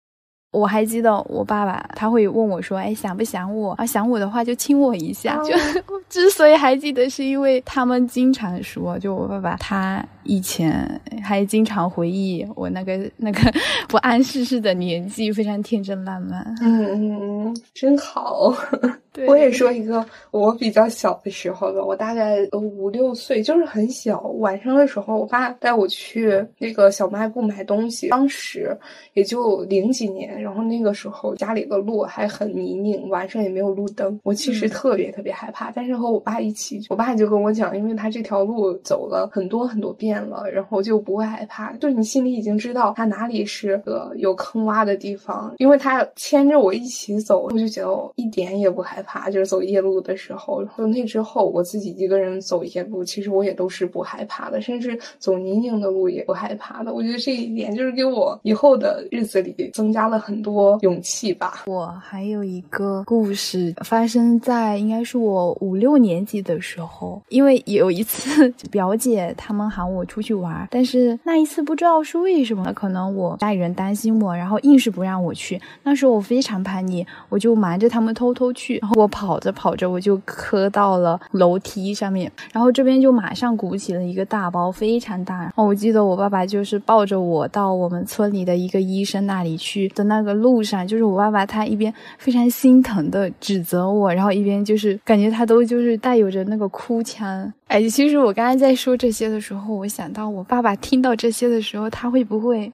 [0.53, 3.85] 我还记得我爸爸，他会问我说：“哎，想不想我啊？
[3.85, 5.53] 想我的话就亲我一下。”就
[6.09, 10.05] 之所以还记得，是因为他们经常说，就我爸爸他。
[10.27, 13.41] 以前还经常回忆我那个那个
[13.89, 16.45] 不谙世事的年纪，非常天真烂漫。
[16.61, 18.55] 嗯，真好。
[19.27, 24.21] 我也说一个我比较小的时候吧，我大概五六岁，就是很小。
[24.41, 28.77] 晚上的时候，我爸带我去那个小卖部买东西，当时
[29.15, 35.71] 也就零几年，然后那个时候家里的路还很泥泞，晚上也没有路灯，我其实特别特别害怕。
[35.71, 40.16] 但是和我爸一起，我爸就跟我讲，因为他这条路走了很多很多遍。
[40.23, 49.29] 了，然后就不会害怕，就你心里已经知道他哪里是个有坑洼的地方，因为他牵着我一起走，我就觉得我一点也不害怕。
[49.29, 56.95] 就是走夜路的时候，就那之后，我自己一个人走夜路，其实我也都是不害怕的，甚至走泥泞的路也不害怕的。
[56.95, 61.65] 我觉得这一点就是给我以后的日子里增加了很多勇气吧。
[61.67, 70.06] 我还有一个故事发生在应该是我五六年级的时候，因为有一次 表姐他们喊我。
[70.07, 70.67] 出去玩。
[70.71, 75.61] 但是那一次不知道是为什么，可能我家里人担心我，然后硬是不让我去。
[75.83, 78.79] 那时候我非常叛逆，我就瞒着他们偷偷去。
[78.79, 85.39] 然后我跑着跑着，我就磕到了楼梯上面，然后这边就马上鼓起了一个大包，非常大。
[85.39, 97.53] 然后我记得我爸爸就是抱着我到我们村里的一个医生那里去的那个路上，就是我爸爸他一边非常心疼的指责我，然后一边就是感觉他都就是带有着那个哭腔。
[97.69, 102.71] 哎，其实我刚才在说这些的时候，我想到我爸爸听到这些的时候，他会不会？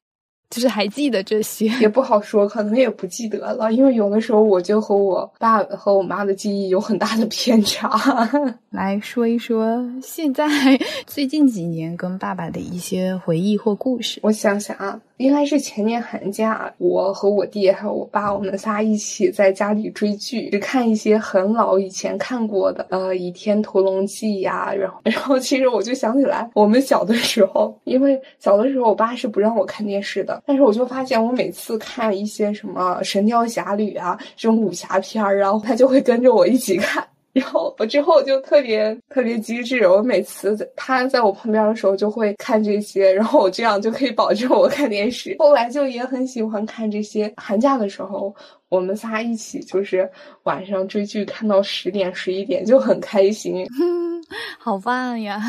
[0.50, 7.88] 就是还记得这些， 也不好说，可能也不记得了，因为有的时候我就和我爸和我妈的记忆有很大的偏差。
[8.70, 10.46] 来说一说现在
[11.06, 14.18] 最近几年跟爸爸的一些回忆或故事。
[14.24, 15.00] 我想想啊。
[15.22, 24.74] 应该是前年寒假，我和我弟还有我爸，我们仨一起在家里追剧，就看一些很老以前看过的，呃，《倚天屠龙记》呀。
[24.74, 37.06] 然后， 然后其实我就想起来，我们小的时候，因为小的时候我爸是不让我看电视的，但是我就发现我每次看一些什么《神雕侠侣》啊这种武侠片儿，然后他就会跟着我一起看。
[37.32, 45.34] 然后我之后就特别特别机智，我每次他在我旁边的时候就会看这些，然后我这样就可以保证我看电视。
[45.38, 47.32] 后来就也很喜欢看这些。
[47.36, 48.34] 寒假的时候，
[48.68, 50.08] 我们仨一起就是
[50.42, 53.66] 晚上追剧，看到十点十一点就很开心，
[54.58, 55.40] 好棒呀！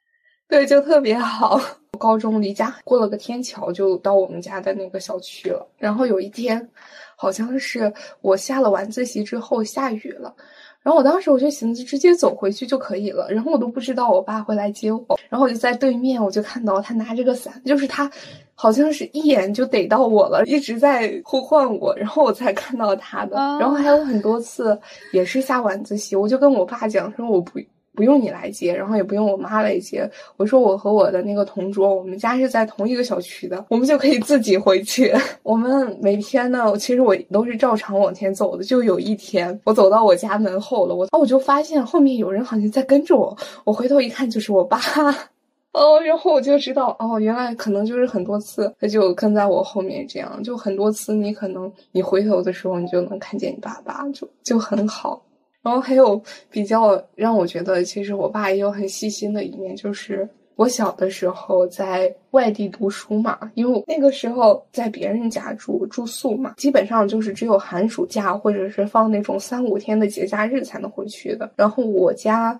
[0.46, 1.60] 对，就特别好。
[1.98, 5.66] 高中离家过了个天桥，就到我们家的那个小区了。
[5.76, 6.66] 然后有一天，
[7.14, 10.34] 好像是我下了晚自习之后下雨了。
[10.82, 18.10] 然后我当时我就寻思直接走回去就可以了，然后我都不知道我爸会来接我，然后我就在对面，我就看到他拿着个伞，就是他，
[18.54, 23.36] 好像是一眼就逮到我了，一直在呼唤我，然后我才看到他的。
[23.36, 24.78] 然后还有很多次
[25.12, 27.60] 也是下晚自习，我就跟我爸讲说我不。
[28.00, 30.10] 不用你来接，然后也不用我妈来接。
[30.38, 35.12] 我说我和我的那个同桌，我们家是在同一个小区的，我们就可以自己回去。
[35.44, 38.64] 我们每天呢，其实我都是照常往前走的。
[38.64, 43.36] 就有一天，我走到我家门后了，我哦，我就发现后面有人好像在跟着我。
[43.64, 44.80] 我回头一看，就是我爸。
[45.72, 51.14] 哦，然后我就知道，哦，原来可能就是很多次他就跟在我后面，这样就很多次。
[51.14, 55.22] 你可能你回头的时候，你就能看见你爸爸，就就很好。
[55.62, 71.50] 然后还有比较让我觉得，其实我爸也有很细心的一面，就是我小的时候在外地读书嘛，因为那个时候在别人家住住宿嘛，基本上就是只有寒暑假或者是放那种三五天的节假日才能回去的。
[71.56, 72.58] 然后我家。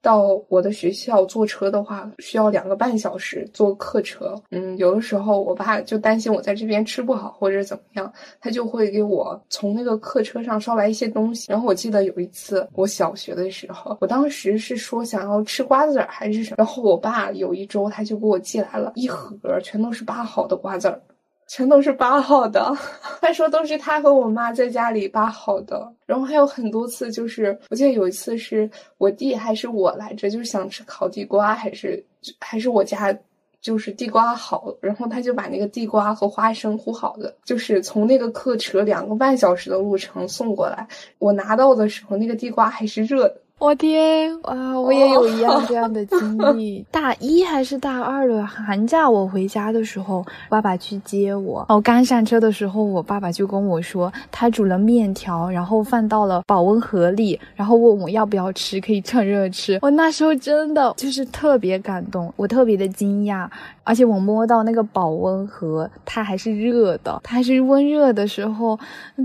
[0.00, 4.34] 到我的学校坐车的话，需要两个半小时坐客车。
[4.50, 11.46] 嗯，有的时候我爸就担心我在这边吃不好或者怎么样，他就会给我从那个客车上捎来一些东西。
[11.50, 21.00] 然后我记得有一次我小学的时候，我当时是说想要吃瓜子儿还是什么，然后我爸有一周他就给我寄来了一盒，全都是扒好的瓜子儿。
[21.48, 22.76] 全都是扒好的，
[23.20, 25.90] 他说都是他和我妈在家里扒好的。
[26.06, 32.04] 然后还有很多次，就是我记得有一次是我弟还是我来着，就是想吃烤地瓜，还是
[32.38, 33.18] 还是我家
[33.60, 40.86] 就是地瓜好，然后他就把那个地瓜和花生烀好的，就是从那个客车两个半小时的路程送过来。
[41.18, 43.40] 我拿到的时候，那个地瓜还是热的。
[43.60, 44.78] 我天啊！
[44.78, 46.86] 我也有一样这样的经历。
[46.92, 51.66] 大一还是大二的寒假，我回家的时候，爸爸去接我。
[51.68, 59.76] 我刚上车的时候，我爸爸就跟我说，他煮了面条，然后放到了保温盒里，然后问我要不要吃，可以趁热吃。
[59.82, 63.48] 我那时候真的就是特别感动，我特别的惊讶，
[63.82, 68.78] 而且我摸到那个保温盒，它还是热的，它还是温热的时候，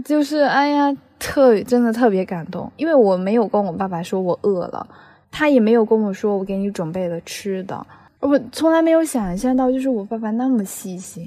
[0.03, 0.91] 就是哎呀。
[1.23, 4.85] 特真的特别感动，因为我没有跟我爸爸说我饿了，
[5.31, 7.87] 他也没有跟我说我给你准备了吃的，
[8.19, 11.25] 我从来没有想象到，就是我爸爸那么细心。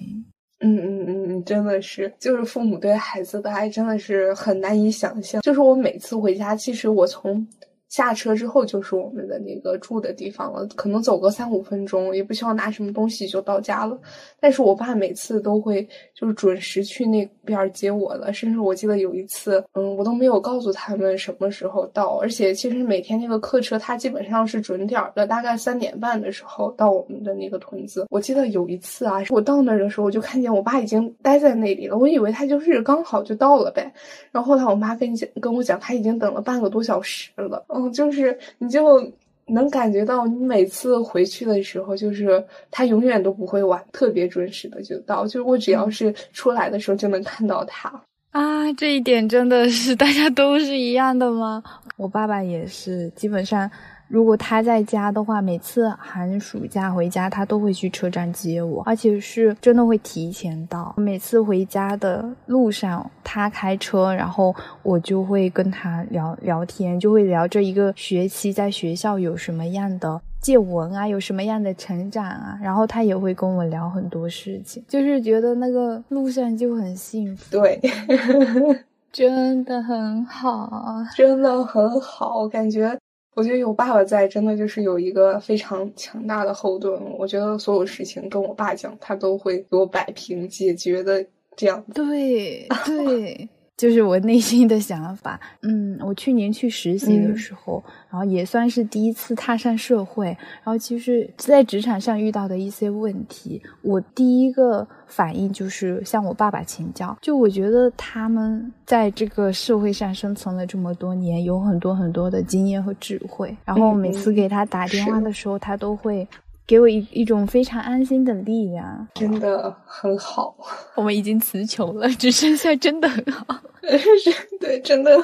[0.60, 5.40] 嗯嗯嗯嗯，真的是，就是父母对孩子的爱真的是很难以想象。
[5.40, 7.46] 就是我每次回家，其实我从。
[7.88, 13.98] 下车之后就是我们的那个住的地方了，可能走个三五分钟，也不需要拿什么东西就到家了。
[14.40, 22.18] 但是我爸每次都会就是准时去那边接我的，甚至我记得有一次，嗯，我都没有告诉他们什么时候到。
[22.18, 28.06] 而且其实每天那个客车它基本上是准点的，大概三点半的时候到我们的那个屯子。
[28.10, 33.92] 我记得有一次啊，我到那儿的时候，我就看见我爸已经待在那里了，我以为他就是刚好就到了呗。
[34.32, 37.64] 然后后来我妈跟你讲跟我讲，他已经等了半个多小时了。
[37.76, 39.12] 嗯，就是你就
[39.46, 45.24] 能感觉到，你每次回去的时候，就是他永远都不会晚，特别准时的就到。
[45.24, 47.88] 就是我只要是出来的时候，就能看到他
[48.32, 48.72] 啊。
[48.72, 51.62] 这一点真的是大家都是一样的吗？
[51.96, 53.70] 我爸爸也是，基本上
[54.08, 60.94] 如果他在家的话，每次寒暑假回家，他都会去车站接我，而且是真的会提前到。
[60.96, 77.44] 每次回家的路上，他开车，然后我就会跟他聊聊天，就会聊这一个学期在学校有什么样的见闻啊，有什么样的成长啊，然后他也会跟我聊很多事情，就是觉得那个路上就很幸福。
[77.50, 77.80] 对。
[79.12, 82.40] 真的很好，真的很好。
[82.40, 82.94] 我感觉，
[83.36, 86.98] 我觉得有爸爸在，真的就是有一个非常强大的后盾。
[87.18, 91.22] 我觉得所有事情跟我爸讲，他都会给我摆平解决的
[91.54, 91.84] 这样。
[91.94, 93.48] 对 对。
[93.76, 107.14] 就是我内心的想法，嗯，我去年去实习的时候，然后也算是第一次踏上社会，然后其实，在职场上遇到的一些问题，我第一个反应就是向我爸爸请教。
[107.20, 116.26] 就我觉得他们在这个社会上生存了这么多年，有很多很多的经验和智慧，然后每次给他打电话的时候，他都会。
[116.66, 120.56] 给我一一种非常安心的力量，真的很好。
[120.94, 123.46] 我们已经词穷了， 只剩下真的很好。
[124.60, 125.16] 对，真的，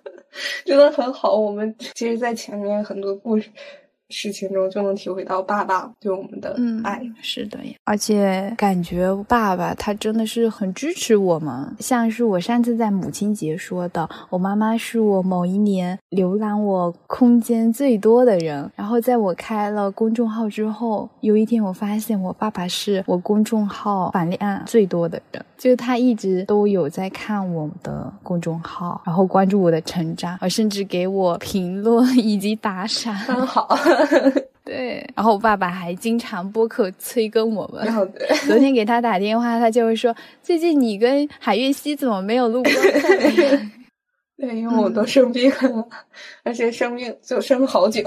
[0.66, 1.34] 真的很好。
[1.34, 3.48] 我们其实，在前面很多故事。
[4.12, 7.72] 事情中就能体会到爸爸对我们的爱，是的呀。
[7.84, 18.70] 而且感觉爸爸他真的是很支持我们，像是我上次在母亲节说的，我妈妈是我某一年浏览我空间最多的人。
[18.76, 33.74] 然后在我开了公众号之后，有一天我发现我爸爸是我公众号反量最多的人，就是他一直都有在看我的公众号，然后关注我的成长，而甚至给我评论以及打赏，很好。
[34.64, 37.86] 对，然后我爸爸还经常播客催更我们。
[38.46, 42.72] 昨天给他打电话，他就会说：“最近你跟海月熙怎么没有录播？”
[44.38, 45.88] 对，因为我都生病了，
[46.44, 48.02] 而且生病就生了好久。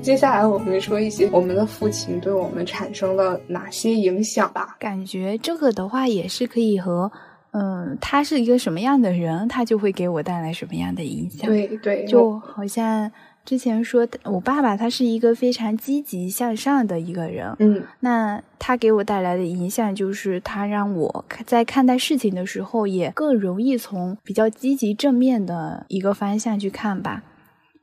[0.00, 4.76] 接下来我们说一些我们的父亲对我们产生了哪些影响吧。
[4.78, 7.10] 感觉这个的话也是可以和。
[7.52, 11.48] 嗯，他是一个什么样的人，他就会给我带来什么样的影响。
[11.48, 13.10] 对对，就好像
[13.44, 17.54] 之前说，我爸爸他是一个非常积极向上的一个人。
[17.58, 27.22] 嗯，那他给我带来的影响就是，他让我在看待事情的时候，也更容易从比较积极正面的一个方向去看吧。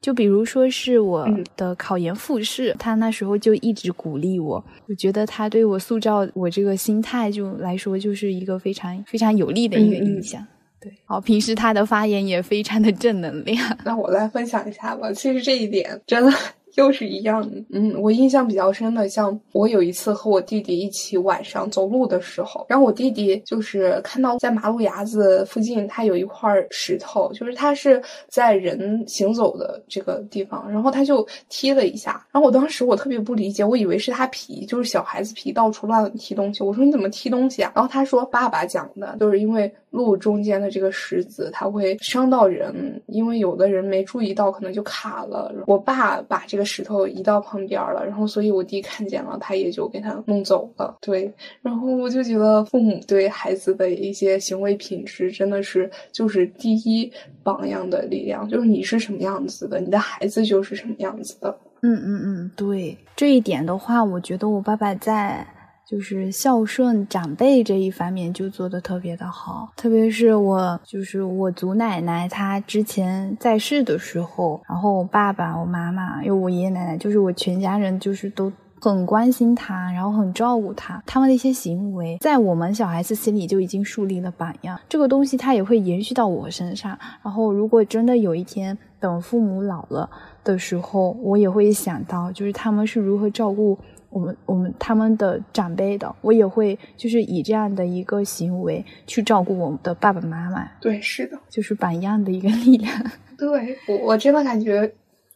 [0.05, 1.27] 就比如说是我
[1.57, 10.45] 的考研复试，他那时候就一直鼓励我，我觉得他对我塑造我这个心态就来说，就是一个非常非常有利的一个印象。
[10.79, 13.59] 对，好，平时他的发言也非常的正能量。
[13.83, 16.31] 那我来分享一下吧，其实这一点真的。
[16.75, 37.71] 又是一样的，嗯，我印象比较深的，像我有一次和我弟弟一起晚上走路的时候，然后我弟弟就是看到在马路牙子附近，他有一块石头，就是他是在人行走的这个地方，然后他就踢了一下，然后我当时我特别不理解，我以为是他皮，就是小孩子皮到处乱踢东西，我说你怎么踢东西啊？
[37.73, 45.51] 然后他说爸爸讲的，就是因为路中间的这个石子，它会伤到人，因为有的人没注意到，可能就卡了。
[45.65, 46.65] 我爸把这个。
[46.75, 50.97] 石头移到旁边了，然后所以我弟看见了，他也就给他弄走了。
[50.99, 51.31] 对，
[51.61, 57.09] 然后我就觉得父母对孩子的一些行为品质真的是就是第一
[57.43, 61.55] 榜样的力量，就是你是什么样子的，你的孩子就是什么样子的。
[61.81, 65.47] 嗯嗯嗯，对这一点的话，我觉得我爸爸在。
[65.87, 81.03] 就是孝顺长辈这一方面就做的特别的好，特别是我就是我祖奶奶，她之前在世的时候，然后我爸爸、我妈妈，还有我爷爷奶奶，就是我全家人，就是都很关心她，然后很照顾她。
[81.05, 84.79] 他们的一些行为，在我们小孩子心里就已经树立了榜样。
[84.89, 86.97] 这个东西它也会延续到我身上。
[87.23, 90.09] 然后如果真的有一天等父母老了
[90.43, 93.77] 的时候，我也会想到，就是他们是如何照顾。
[94.15, 100.65] 我们我们他们的长辈的，我也会就是以这样的一个行为去照顾我们的爸爸妈妈。
[100.79, 102.93] 对，是的，就是榜样的一个力量。
[103.37, 104.89] 对我我真的感觉，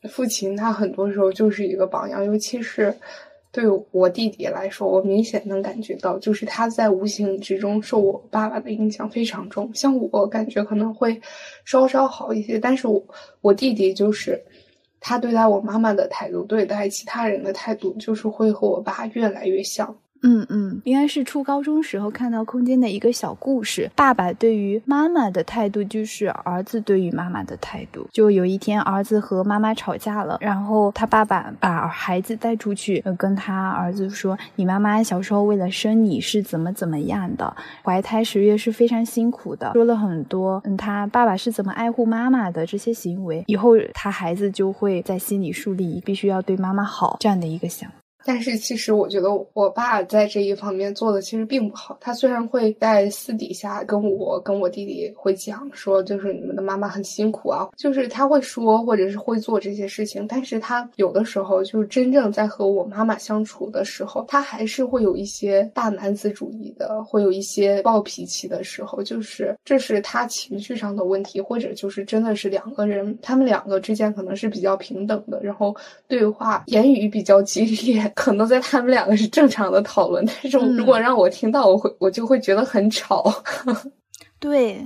[0.09, 2.95] 父亲他很多时候就是一个榜样，尤其是
[3.51, 9.69] 对我弟弟来说，我明显能感觉到，就是他在无形之中受我爸爸的影响非常重。
[9.75, 11.19] 像我感觉可能会
[11.65, 13.03] 稍稍好一些，但是我
[13.41, 14.41] 我弟弟就是。
[14.99, 19.97] 他对待我妈妈的态度，对待其他人的态度，就是会和我爸越来越像。
[20.21, 23.89] 嗯嗯，应该是初高中时候看到空间的一个小故事。
[23.95, 28.07] 爸爸对于妈妈的态度就是儿子对于妈妈的态度。
[28.11, 47.89] 就有一天，儿子和妈妈吵架了，然后他爸爸把孩子带出去，跟他儿子说：“你妈妈小时候为了生你是怎么怎么样的，怀胎十月是非常辛苦的。”说了很多，嗯，他爸爸是怎么爱护妈妈的这些行为，以后他孩子就会在心里树立必须要对妈妈好这样的一个想。
[48.25, 51.97] 但是其实我觉得我爸在这一方面做的其实并不好。
[52.01, 60.27] 他虽然会在私底下跟我跟我弟弟会讲说，就是你们的妈妈很辛苦啊，就是他会说或者是会做这些事情。
[60.27, 69.01] 但是他有的时候就是真正在和我妈妈相处的时候，他还是会有一些大男子主义的，会有一些暴脾气的时候。
[69.01, 75.75] 就是这是他情绪上的问题，或者就是真的是两个人他们两个之间可能是比较平等的，然后
[76.07, 78.08] 对话言语比较激烈。
[78.09, 83.33] 可能在他们两个是正常的讨论，但是如果让我听到，我会我就会觉得很吵。
[84.39, 84.83] 对，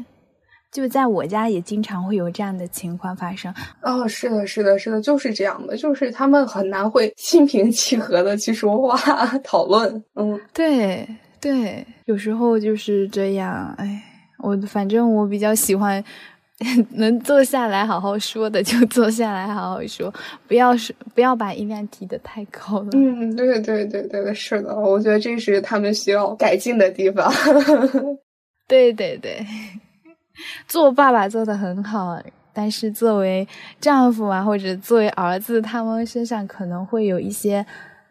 [0.71, 3.53] 就在我家也经常会有这样的情况发生。
[3.81, 8.97] 哦，是的，是的，是的，就是这样的，就是他们很难会心平气和的去说话
[9.43, 10.03] 讨论。
[10.15, 11.07] 嗯，对
[11.39, 13.73] 对，有时候就是这样。
[13.77, 14.01] 哎，
[14.39, 16.03] 我反正我比较喜欢。
[16.91, 20.13] 能坐下来好好说的就坐下来好好说，
[20.47, 22.89] 不要是不要把音量提得太高了。
[22.93, 27.31] 嗯，对对对对对，是的，我觉得这是他们需要改进的地方。
[28.67, 29.45] 对 对对，
[30.67, 32.21] 做爸爸做的很好，
[32.53, 33.47] 但是作为
[33.81, 37.65] 丈夫啊或者作为儿子，他们身上可能会有一些。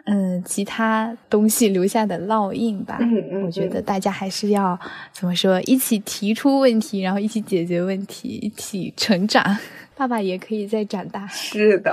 [0.05, 2.98] 嗯，其他东西留下的烙印吧。
[3.00, 4.78] 嗯嗯，我觉得大家还是要
[5.12, 9.57] 怎么说，一起提出问题，然后一起解决问题，一起成长。
[9.95, 11.26] 爸爸也可以再长大。
[11.30, 11.93] 是的，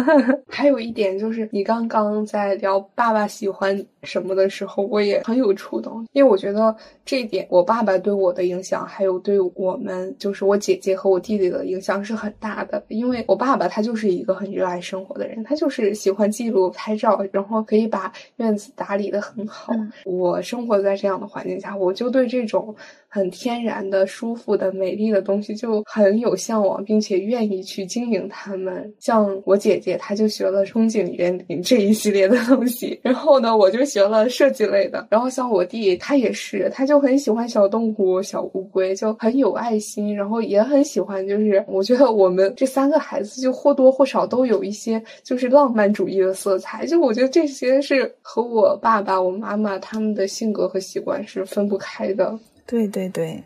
[0.48, 6.74] 还有一点就是，你刚刚在聊爸爸喜欢什么的时候，我也很有触动，因为我觉得
[7.04, 12.82] 这一点，我爸爸对我的影响，还有对我们，就是我姐姐和我弟弟的影响是很大的。
[12.88, 19.72] 因为我爸爸他就是一个很热爱生活的人，他就是喜欢记录、拍照，然后可以把院子打理的很好。
[20.04, 22.74] 我生活在这样的环境下，我就对这种。
[23.12, 28.92] 很天然的、舒服的、美丽的东西就很有向往，并且愿意去经营他们。
[28.98, 35.06] 像我姐姐，她就学了风景园林这一系列的东西，然后呢，我就学了设计类的。
[35.08, 41.26] 然后像我弟，他也是，他就很喜欢小动物、小乌龟，就很有爱心，然后也很喜欢。
[41.26, 46.84] 就是 我觉得我们这三个孩子就或多或少都有一些就是浪漫主义的色彩。
[46.84, 52.38] 就我觉得这些是和我爸爸、我妈妈他们的性格和习惯是分不开的。
[52.66, 53.42] 对对对，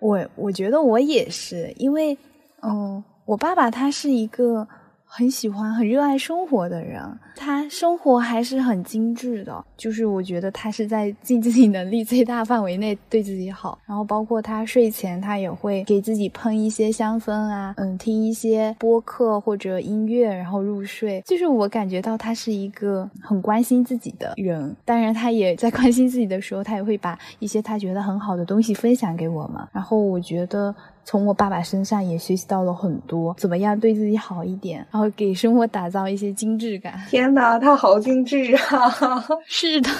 [0.00, 2.16] 我我觉得我也是，因为，
[2.62, 4.68] 嗯，我爸爸他是一个。
[5.14, 7.02] 很喜欢、很热爱生活的人，
[7.36, 9.62] 他生活还是很精致的。
[9.76, 13.78] 就是我觉得他是在尽自己能力最大范围内对自己好。
[13.84, 21.20] 然后包括他睡前，他也会给自己喷一些香氛啊，嗯，听一些播客或者音乐，然后入睡。
[21.26, 24.74] 就是我感觉到他是一个很关心自己的人。
[24.82, 29.62] 当然，他也在关心自己的时候，他也会把一些他觉得很好的东西分享给我们。
[29.72, 30.74] 然后我觉得。
[31.04, 37.00] 从我爸爸身上也学习到了很多，怎么样对自己好一点，然后给生活打造一些精致感。
[37.10, 38.92] 天哪，他好精致啊！
[39.46, 39.90] 是的，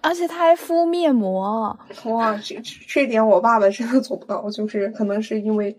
[0.00, 1.76] 而且他还敷面膜。
[2.04, 5.76] 哇，这这点我爸爸真的做不到，就是可能是因为。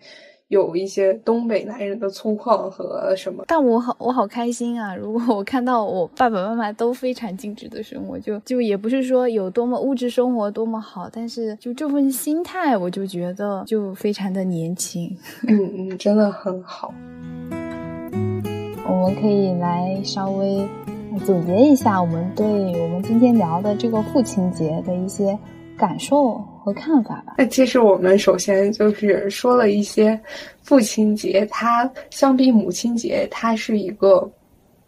[0.54, 4.96] 有一些东北男人的粗犷和什么，但我好我好开心啊！
[4.96, 15.10] 如果我看到我爸爸妈妈都非常精致的生活，就就也不是说有多么物质生活多么好，但是就这份心态，我就觉得就非常的年轻。
[15.48, 16.94] 嗯嗯，真的很好。
[18.88, 20.68] 我们可以来稍微
[21.26, 22.46] 总结一下我们对
[22.80, 25.36] 我们今天聊的这个父亲节的一些
[25.76, 26.40] 感受。
[26.64, 27.36] 和看法吧。
[27.38, 30.18] 那其实我们首先就是说了一些
[30.62, 34.32] 父亲节，它相比母亲节，它是一个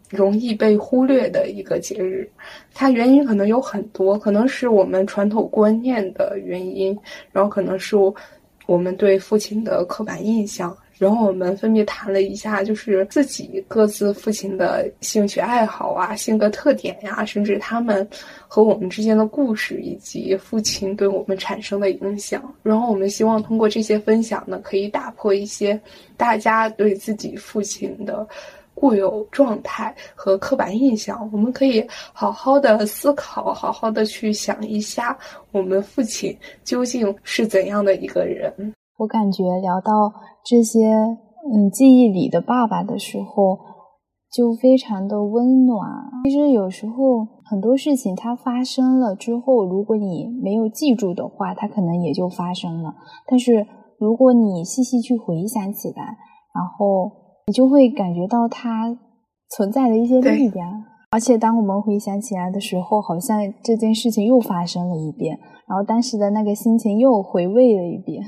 [0.08, 2.26] 容易被忽略的一个节日。
[2.72, 6.98] 它原因可能有很多，可能是我们传统观念的原因，
[7.30, 7.94] 然后可能是
[8.66, 10.74] 我们对父亲的刻板印象。
[10.98, 18.08] 然后我们分别谈了一下，就是自己各自父亲的兴趣爱好啊、性格特点呀，甚至他们
[18.48, 22.54] 和我们之间的故事，以及父亲对我们产生的影响。
[22.62, 25.78] 然后我们希望通过这些分享呢，可以打破一些
[26.16, 28.26] 大家对自己父亲的
[28.74, 31.28] 固有状态和刻板印象。
[31.30, 35.16] 我们可以好好的思考，好好的去想一下，
[35.52, 36.34] 我们父亲
[36.64, 38.50] 究竟是怎样的一个人。
[38.98, 40.12] 我感觉聊到
[40.44, 40.88] 这些，
[41.52, 43.58] 嗯，记忆里的爸爸的时候，
[44.32, 45.88] 就非常的温暖。
[46.24, 46.94] 其实有时候
[47.44, 52.94] 很多事情它发生了之后，如果你没有记住的话，它可能也就发生了。
[53.26, 53.66] 但是
[53.98, 56.16] 如果你细细去回想起来，
[56.54, 57.12] 然后
[57.46, 58.98] 你就会感觉到它
[59.50, 60.84] 存在的一些力量。
[61.10, 65.38] 而且当我们回想起来的时候，好像这件事情又发生了一遍，
[65.68, 68.24] 然后当时的那个心情又回味了一遍。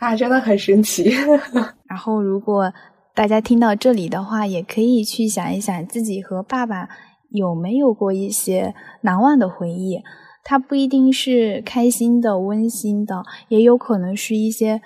[0.00, 1.10] 啊，真的很神奇。
[1.88, 2.72] 然后如果。
[3.12, 6.88] 大家听到这里的话，也可以去想一想自己和爸爸
[7.28, 8.72] 有没有过一些
[9.02, 10.00] 难忘的回忆。
[10.44, 14.80] 它不一定是开心的、温馨的，也有可能是一些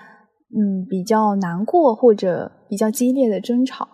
[0.57, 3.87] 嗯比较难过或者比较激烈的争吵。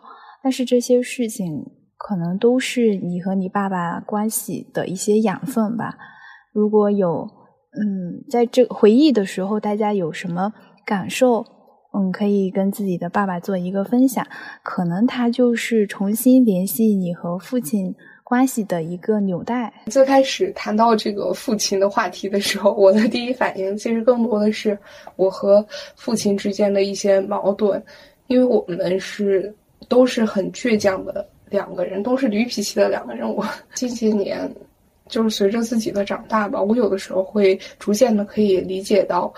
[0.43, 1.66] 但是这些事情
[1.99, 5.99] 可能都是你和你爸爸关系的一些养分吧。
[6.55, 7.29] 如果有
[7.73, 10.53] 嗯在这回忆的时候，大家有什么
[10.91, 11.47] 感受？
[11.93, 14.26] 嗯，可以跟自己的爸爸做一个分享，
[14.64, 19.72] 可能他就是重新联系你和父亲关系的一个纽带。
[19.86, 24.76] 最开始谈到这个父亲的话题的时候，我的第一反应其实更多的是
[25.14, 25.64] 我和
[25.95, 27.80] 父亲之间的一些矛盾，
[28.26, 29.55] 因为我们是
[29.88, 33.32] 都是很倔强的两个人，都是驴脾气的两个人。
[33.32, 34.53] 我 近些年
[35.09, 39.32] 就是随着自己的长大吧，我有的时候会逐渐的可以理解到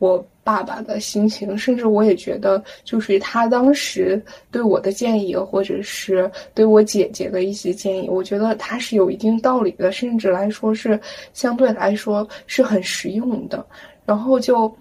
[0.00, 0.24] 我。
[0.48, 4.18] 爸爸的心情，甚至我也觉得，就是他当时
[4.50, 10.98] 对我的建议，或者是对我姐姐的一些建议，我觉得他是有一定道理的，甚至来说是
[11.34, 13.62] 相对来说是很实用的。
[14.06, 14.74] 然后就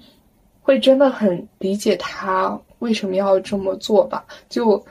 [0.61, 4.81] 会真的很理解他为什么要这么做吧，就。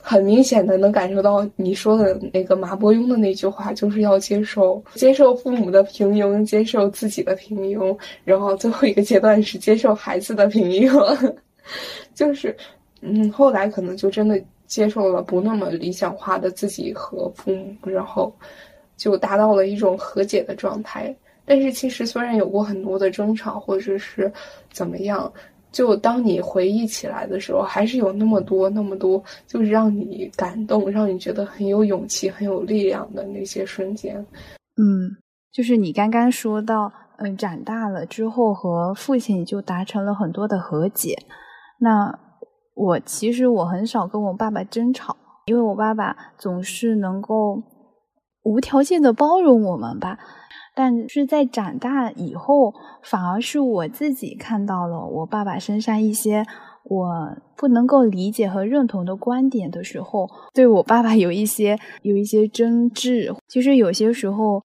[0.00, 11.34] 很明显的能感受到你说的那个马伯庸的那句话，就是要接受接受父母的平庸，接受自己的平庸，然后最后一个阶段是接受孩子的平庸，
[12.14, 12.56] 就是
[13.00, 18.32] 嗯，后来可能就真的接受了不那么理想化的自己和父母，然后
[18.96, 21.14] 就达到了一种和解的状态。
[21.44, 24.32] 但是其实虽然有过很多的争吵，或者是
[24.72, 25.30] 怎么样。
[25.70, 34.16] 就当你回忆起来的时候，还是有那么多、那么多，就是让你感动、让你觉得很有勇气、很有力量的那些瞬间。
[34.76, 35.10] 嗯，
[35.52, 41.16] 就是你刚刚说到，嗯，长大了之后和父亲就达成了很多的和解。
[41.78, 42.18] 那
[42.74, 45.16] 我其实我很少跟我爸爸争吵，
[45.46, 47.62] 因为我爸爸总是能够
[48.42, 50.18] 无条件的包容我们吧。
[50.78, 52.72] 但是在长大以后，
[53.02, 56.46] 反而是我自己看到了我爸爸身上一些
[56.84, 63.34] 我不能够理解和认同的观点的时候，对我爸爸有一些有一些争执。
[63.48, 64.62] 其实有些时候，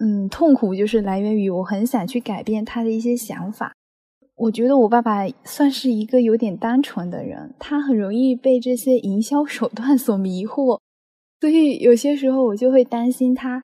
[0.00, 3.74] 嗯，痛苦就是来源于我很想去改变他的一些想法。
[4.36, 10.80] 我觉得我爸爸算是一个有点单纯的人，他很容易被这些营销手段所迷惑，
[11.38, 13.62] 所以有些时候我就会担心他。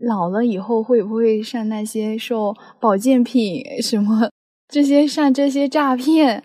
[0.00, 4.28] 老了以后会不会上那些售保健品什么
[4.68, 6.42] 这些上这些诈骗？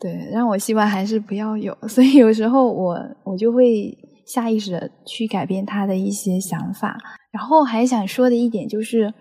[0.00, 1.76] 对，让我希望还是不要有。
[1.88, 6.96] 所以有时候我我就会下意识的去改变他的一些想法。
[7.30, 9.12] 然后还想说的一点就是，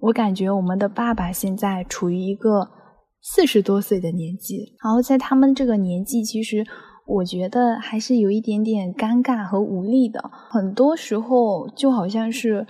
[0.00, 2.68] 我感觉我们的爸爸现在处于一个
[3.20, 6.64] 四十多岁的年纪，然后在他们这个年纪，其实。
[7.04, 12.64] 我觉得还是有一点点尴尬和无力的，很多时候就好像是。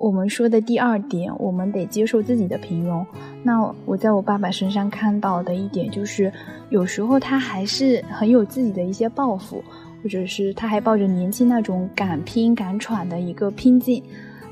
[0.00, 3.04] 我们说的第二点，我们得接受自己的平庸。
[3.42, 6.32] 那我在我爸爸身上看到的一点就是，
[6.70, 9.62] 有时候他还是很有自己的一些抱负，
[10.02, 14.02] 或者是他还抱着年轻那种敢拼敢闯的一个拼劲。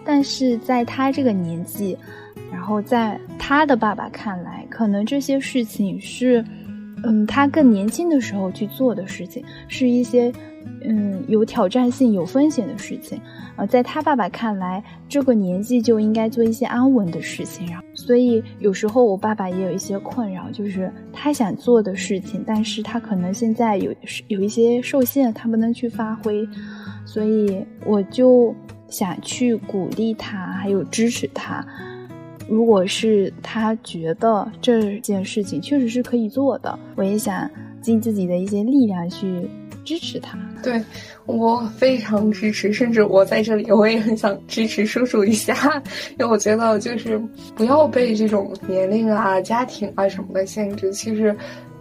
[0.05, 1.97] 但是在他这个年纪，
[2.53, 6.45] 然后在他的爸爸看来，可能这些事情是，
[7.05, 10.31] 嗯，他更年轻的时候去做的事情，是一些。
[10.83, 13.21] 嗯，有挑战性、有风险的事情，
[13.57, 17.67] 呃，在他爸爸看来，这个年纪就应该做一些安稳的事情。
[17.67, 23.93] 然后，所以有时候我爸爸也有一些困扰，就是他想做的事情，但是他可能现在有
[24.29, 26.49] 有一些受限，他不能去发挥。
[27.05, 28.55] 所以我就
[28.89, 31.67] 想去鼓励他，还有支持他。
[32.49, 37.51] 如果是他觉得这件事情确实是可以做的，我也想
[37.81, 39.49] 尽自己的一些力量去。
[39.89, 40.79] 支持他，对
[41.25, 45.83] 我非常支持，甚至我在这里我也很想支持叔叔一下，
[46.21, 47.19] 因为我觉得就是
[47.57, 50.93] 不要被这种年龄啊、家庭啊什么的限制。
[50.93, 51.35] 其实，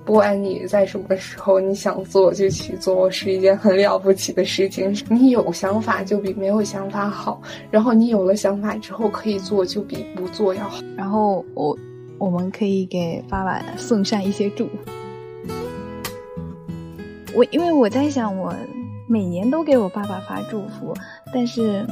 [0.05, 4.95] 不管你在什么时候你想做就去做，是一件很了不起的事情。
[5.09, 10.81] 你有想法就比没有想法好，然后你有了想法之后可以做，就比不做要好。
[10.95, 11.77] 然后我
[12.17, 14.71] 我们可以给爸爸送上一些祝福。
[17.35, 18.53] 我因为我在想，我
[19.07, 20.93] 每年都给我爸爸发祝福，
[21.33, 21.85] 但是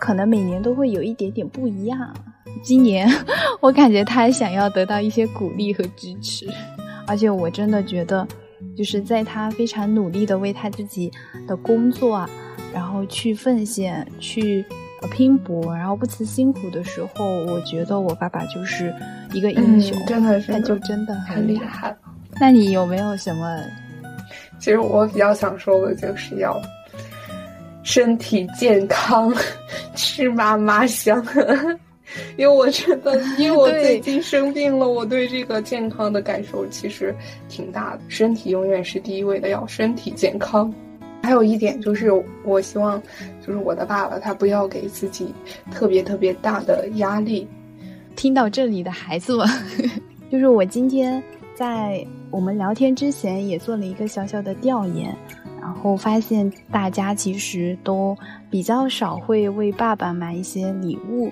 [0.00, 2.12] 可能每年都会有一点点不一样。
[2.62, 3.08] 今年
[3.60, 6.48] 我感觉他想要得到一些鼓励和支持，
[7.06, 8.26] 而且我真的觉得，
[8.76, 11.10] 就是在他非常努力的为他自己
[11.46, 12.30] 的工作啊，
[12.74, 14.64] 然后去奉献、去
[15.12, 18.92] 拼搏，然后不辞辛苦的时候，我觉得我爸爸就是
[19.32, 21.96] 一个英雄，真的是，他就真的很厉害。
[22.40, 23.58] 那你有没有什么？
[24.60, 26.60] 其实我比较想说的就是要
[27.82, 29.34] 身体健康，
[29.96, 31.24] 吃嘛嘛香。
[32.36, 37.14] 因为我觉得， 因为我最近生病了，我对这个健康的感受其实
[37.48, 38.00] 挺大的。
[38.08, 40.72] 身体永远是第一位的，要身体健康。
[41.22, 42.10] 还有一点就是，
[42.44, 43.00] 我希望
[43.46, 45.32] 就是我的爸爸他不要给自己
[45.70, 47.46] 特别特别大的压力。
[48.16, 49.46] 听到这里的孩子们，
[50.32, 51.22] 就是我今天
[51.60, 55.14] 在我们聊天之前也做了一个小小的调研，
[55.60, 58.16] 然后发现大家其实都
[58.48, 61.30] 比较少会为爸爸买一些礼物。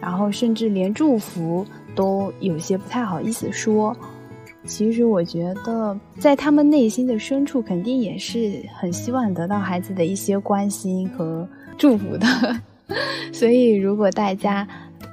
[0.00, 3.94] 然后甚至连祝福都有些不太好意思说。
[4.64, 11.46] 其实我觉得，在他们内心的深处，肯定也是很希望得到孩子的一些关心和
[11.76, 12.26] 祝福的。
[13.30, 14.66] 所以，如果大家。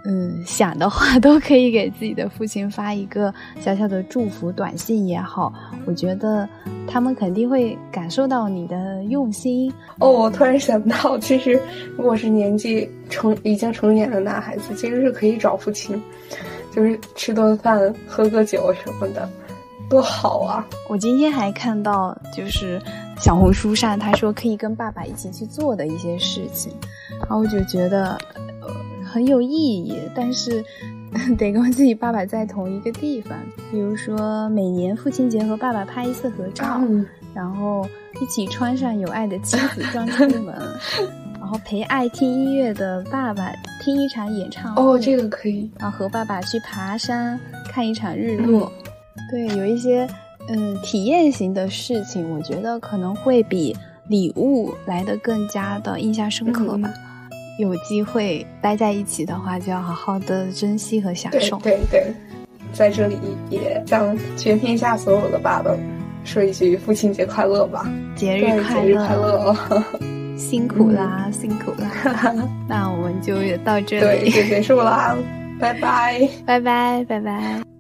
[0.06, 5.54] 嗯，想的话 都可以给自己的父亲发一个小小的祝福短信也好，
[5.86, 6.48] 我觉得
[6.88, 9.72] 他们肯定会感受到你的用心。
[10.00, 11.58] 哦，我突然想到，其实
[11.98, 16.02] 如果是年纪成已经成年的男孩子，其实是可以找父亲，
[16.72, 19.30] 就是吃顿饭、喝个酒什么的，
[19.90, 20.68] 多好啊！
[20.90, 22.82] 我今天还看到，就是
[23.20, 26.74] 小红书上他说可以跟爸爸一起去做的一些事情，
[27.22, 28.18] 然后我就觉得。
[29.14, 30.66] 很有意义，但是
[31.38, 33.38] 得跟自己爸爸在同一个地方。
[33.72, 36.82] 比如说，每年父亲节和爸爸拍一次合照，
[37.32, 37.88] 然后
[38.20, 40.56] 一起穿上有爱的妻子装出门，
[41.40, 43.52] 然后陪爱听音乐的爸爸
[43.84, 44.82] 听一场演唱会。
[44.82, 45.70] 哦，这个可以。
[45.78, 47.40] 然后和爸爸去爬山，
[47.70, 48.72] 看一场日落。
[49.30, 50.08] 对，有一些
[50.50, 56.92] 嗯体验型的事情，我觉得可能会比礼物来的更加的印象深刻吧。
[57.60, 61.58] 有机会待在一起的话，就要好好的珍惜和享受。
[61.60, 62.14] 对对，
[62.72, 63.18] 在这里
[63.50, 65.72] 也向全天下所有的爸爸
[66.24, 67.88] 说一句父亲节快乐吧！
[68.16, 68.86] 节日快乐！
[68.86, 69.84] 节日快乐！
[70.38, 72.34] 辛苦啦，辛苦啦！
[72.68, 75.16] 那我们就到这里，对，就结束啦，
[75.60, 77.73] 拜拜，拜拜，拜拜。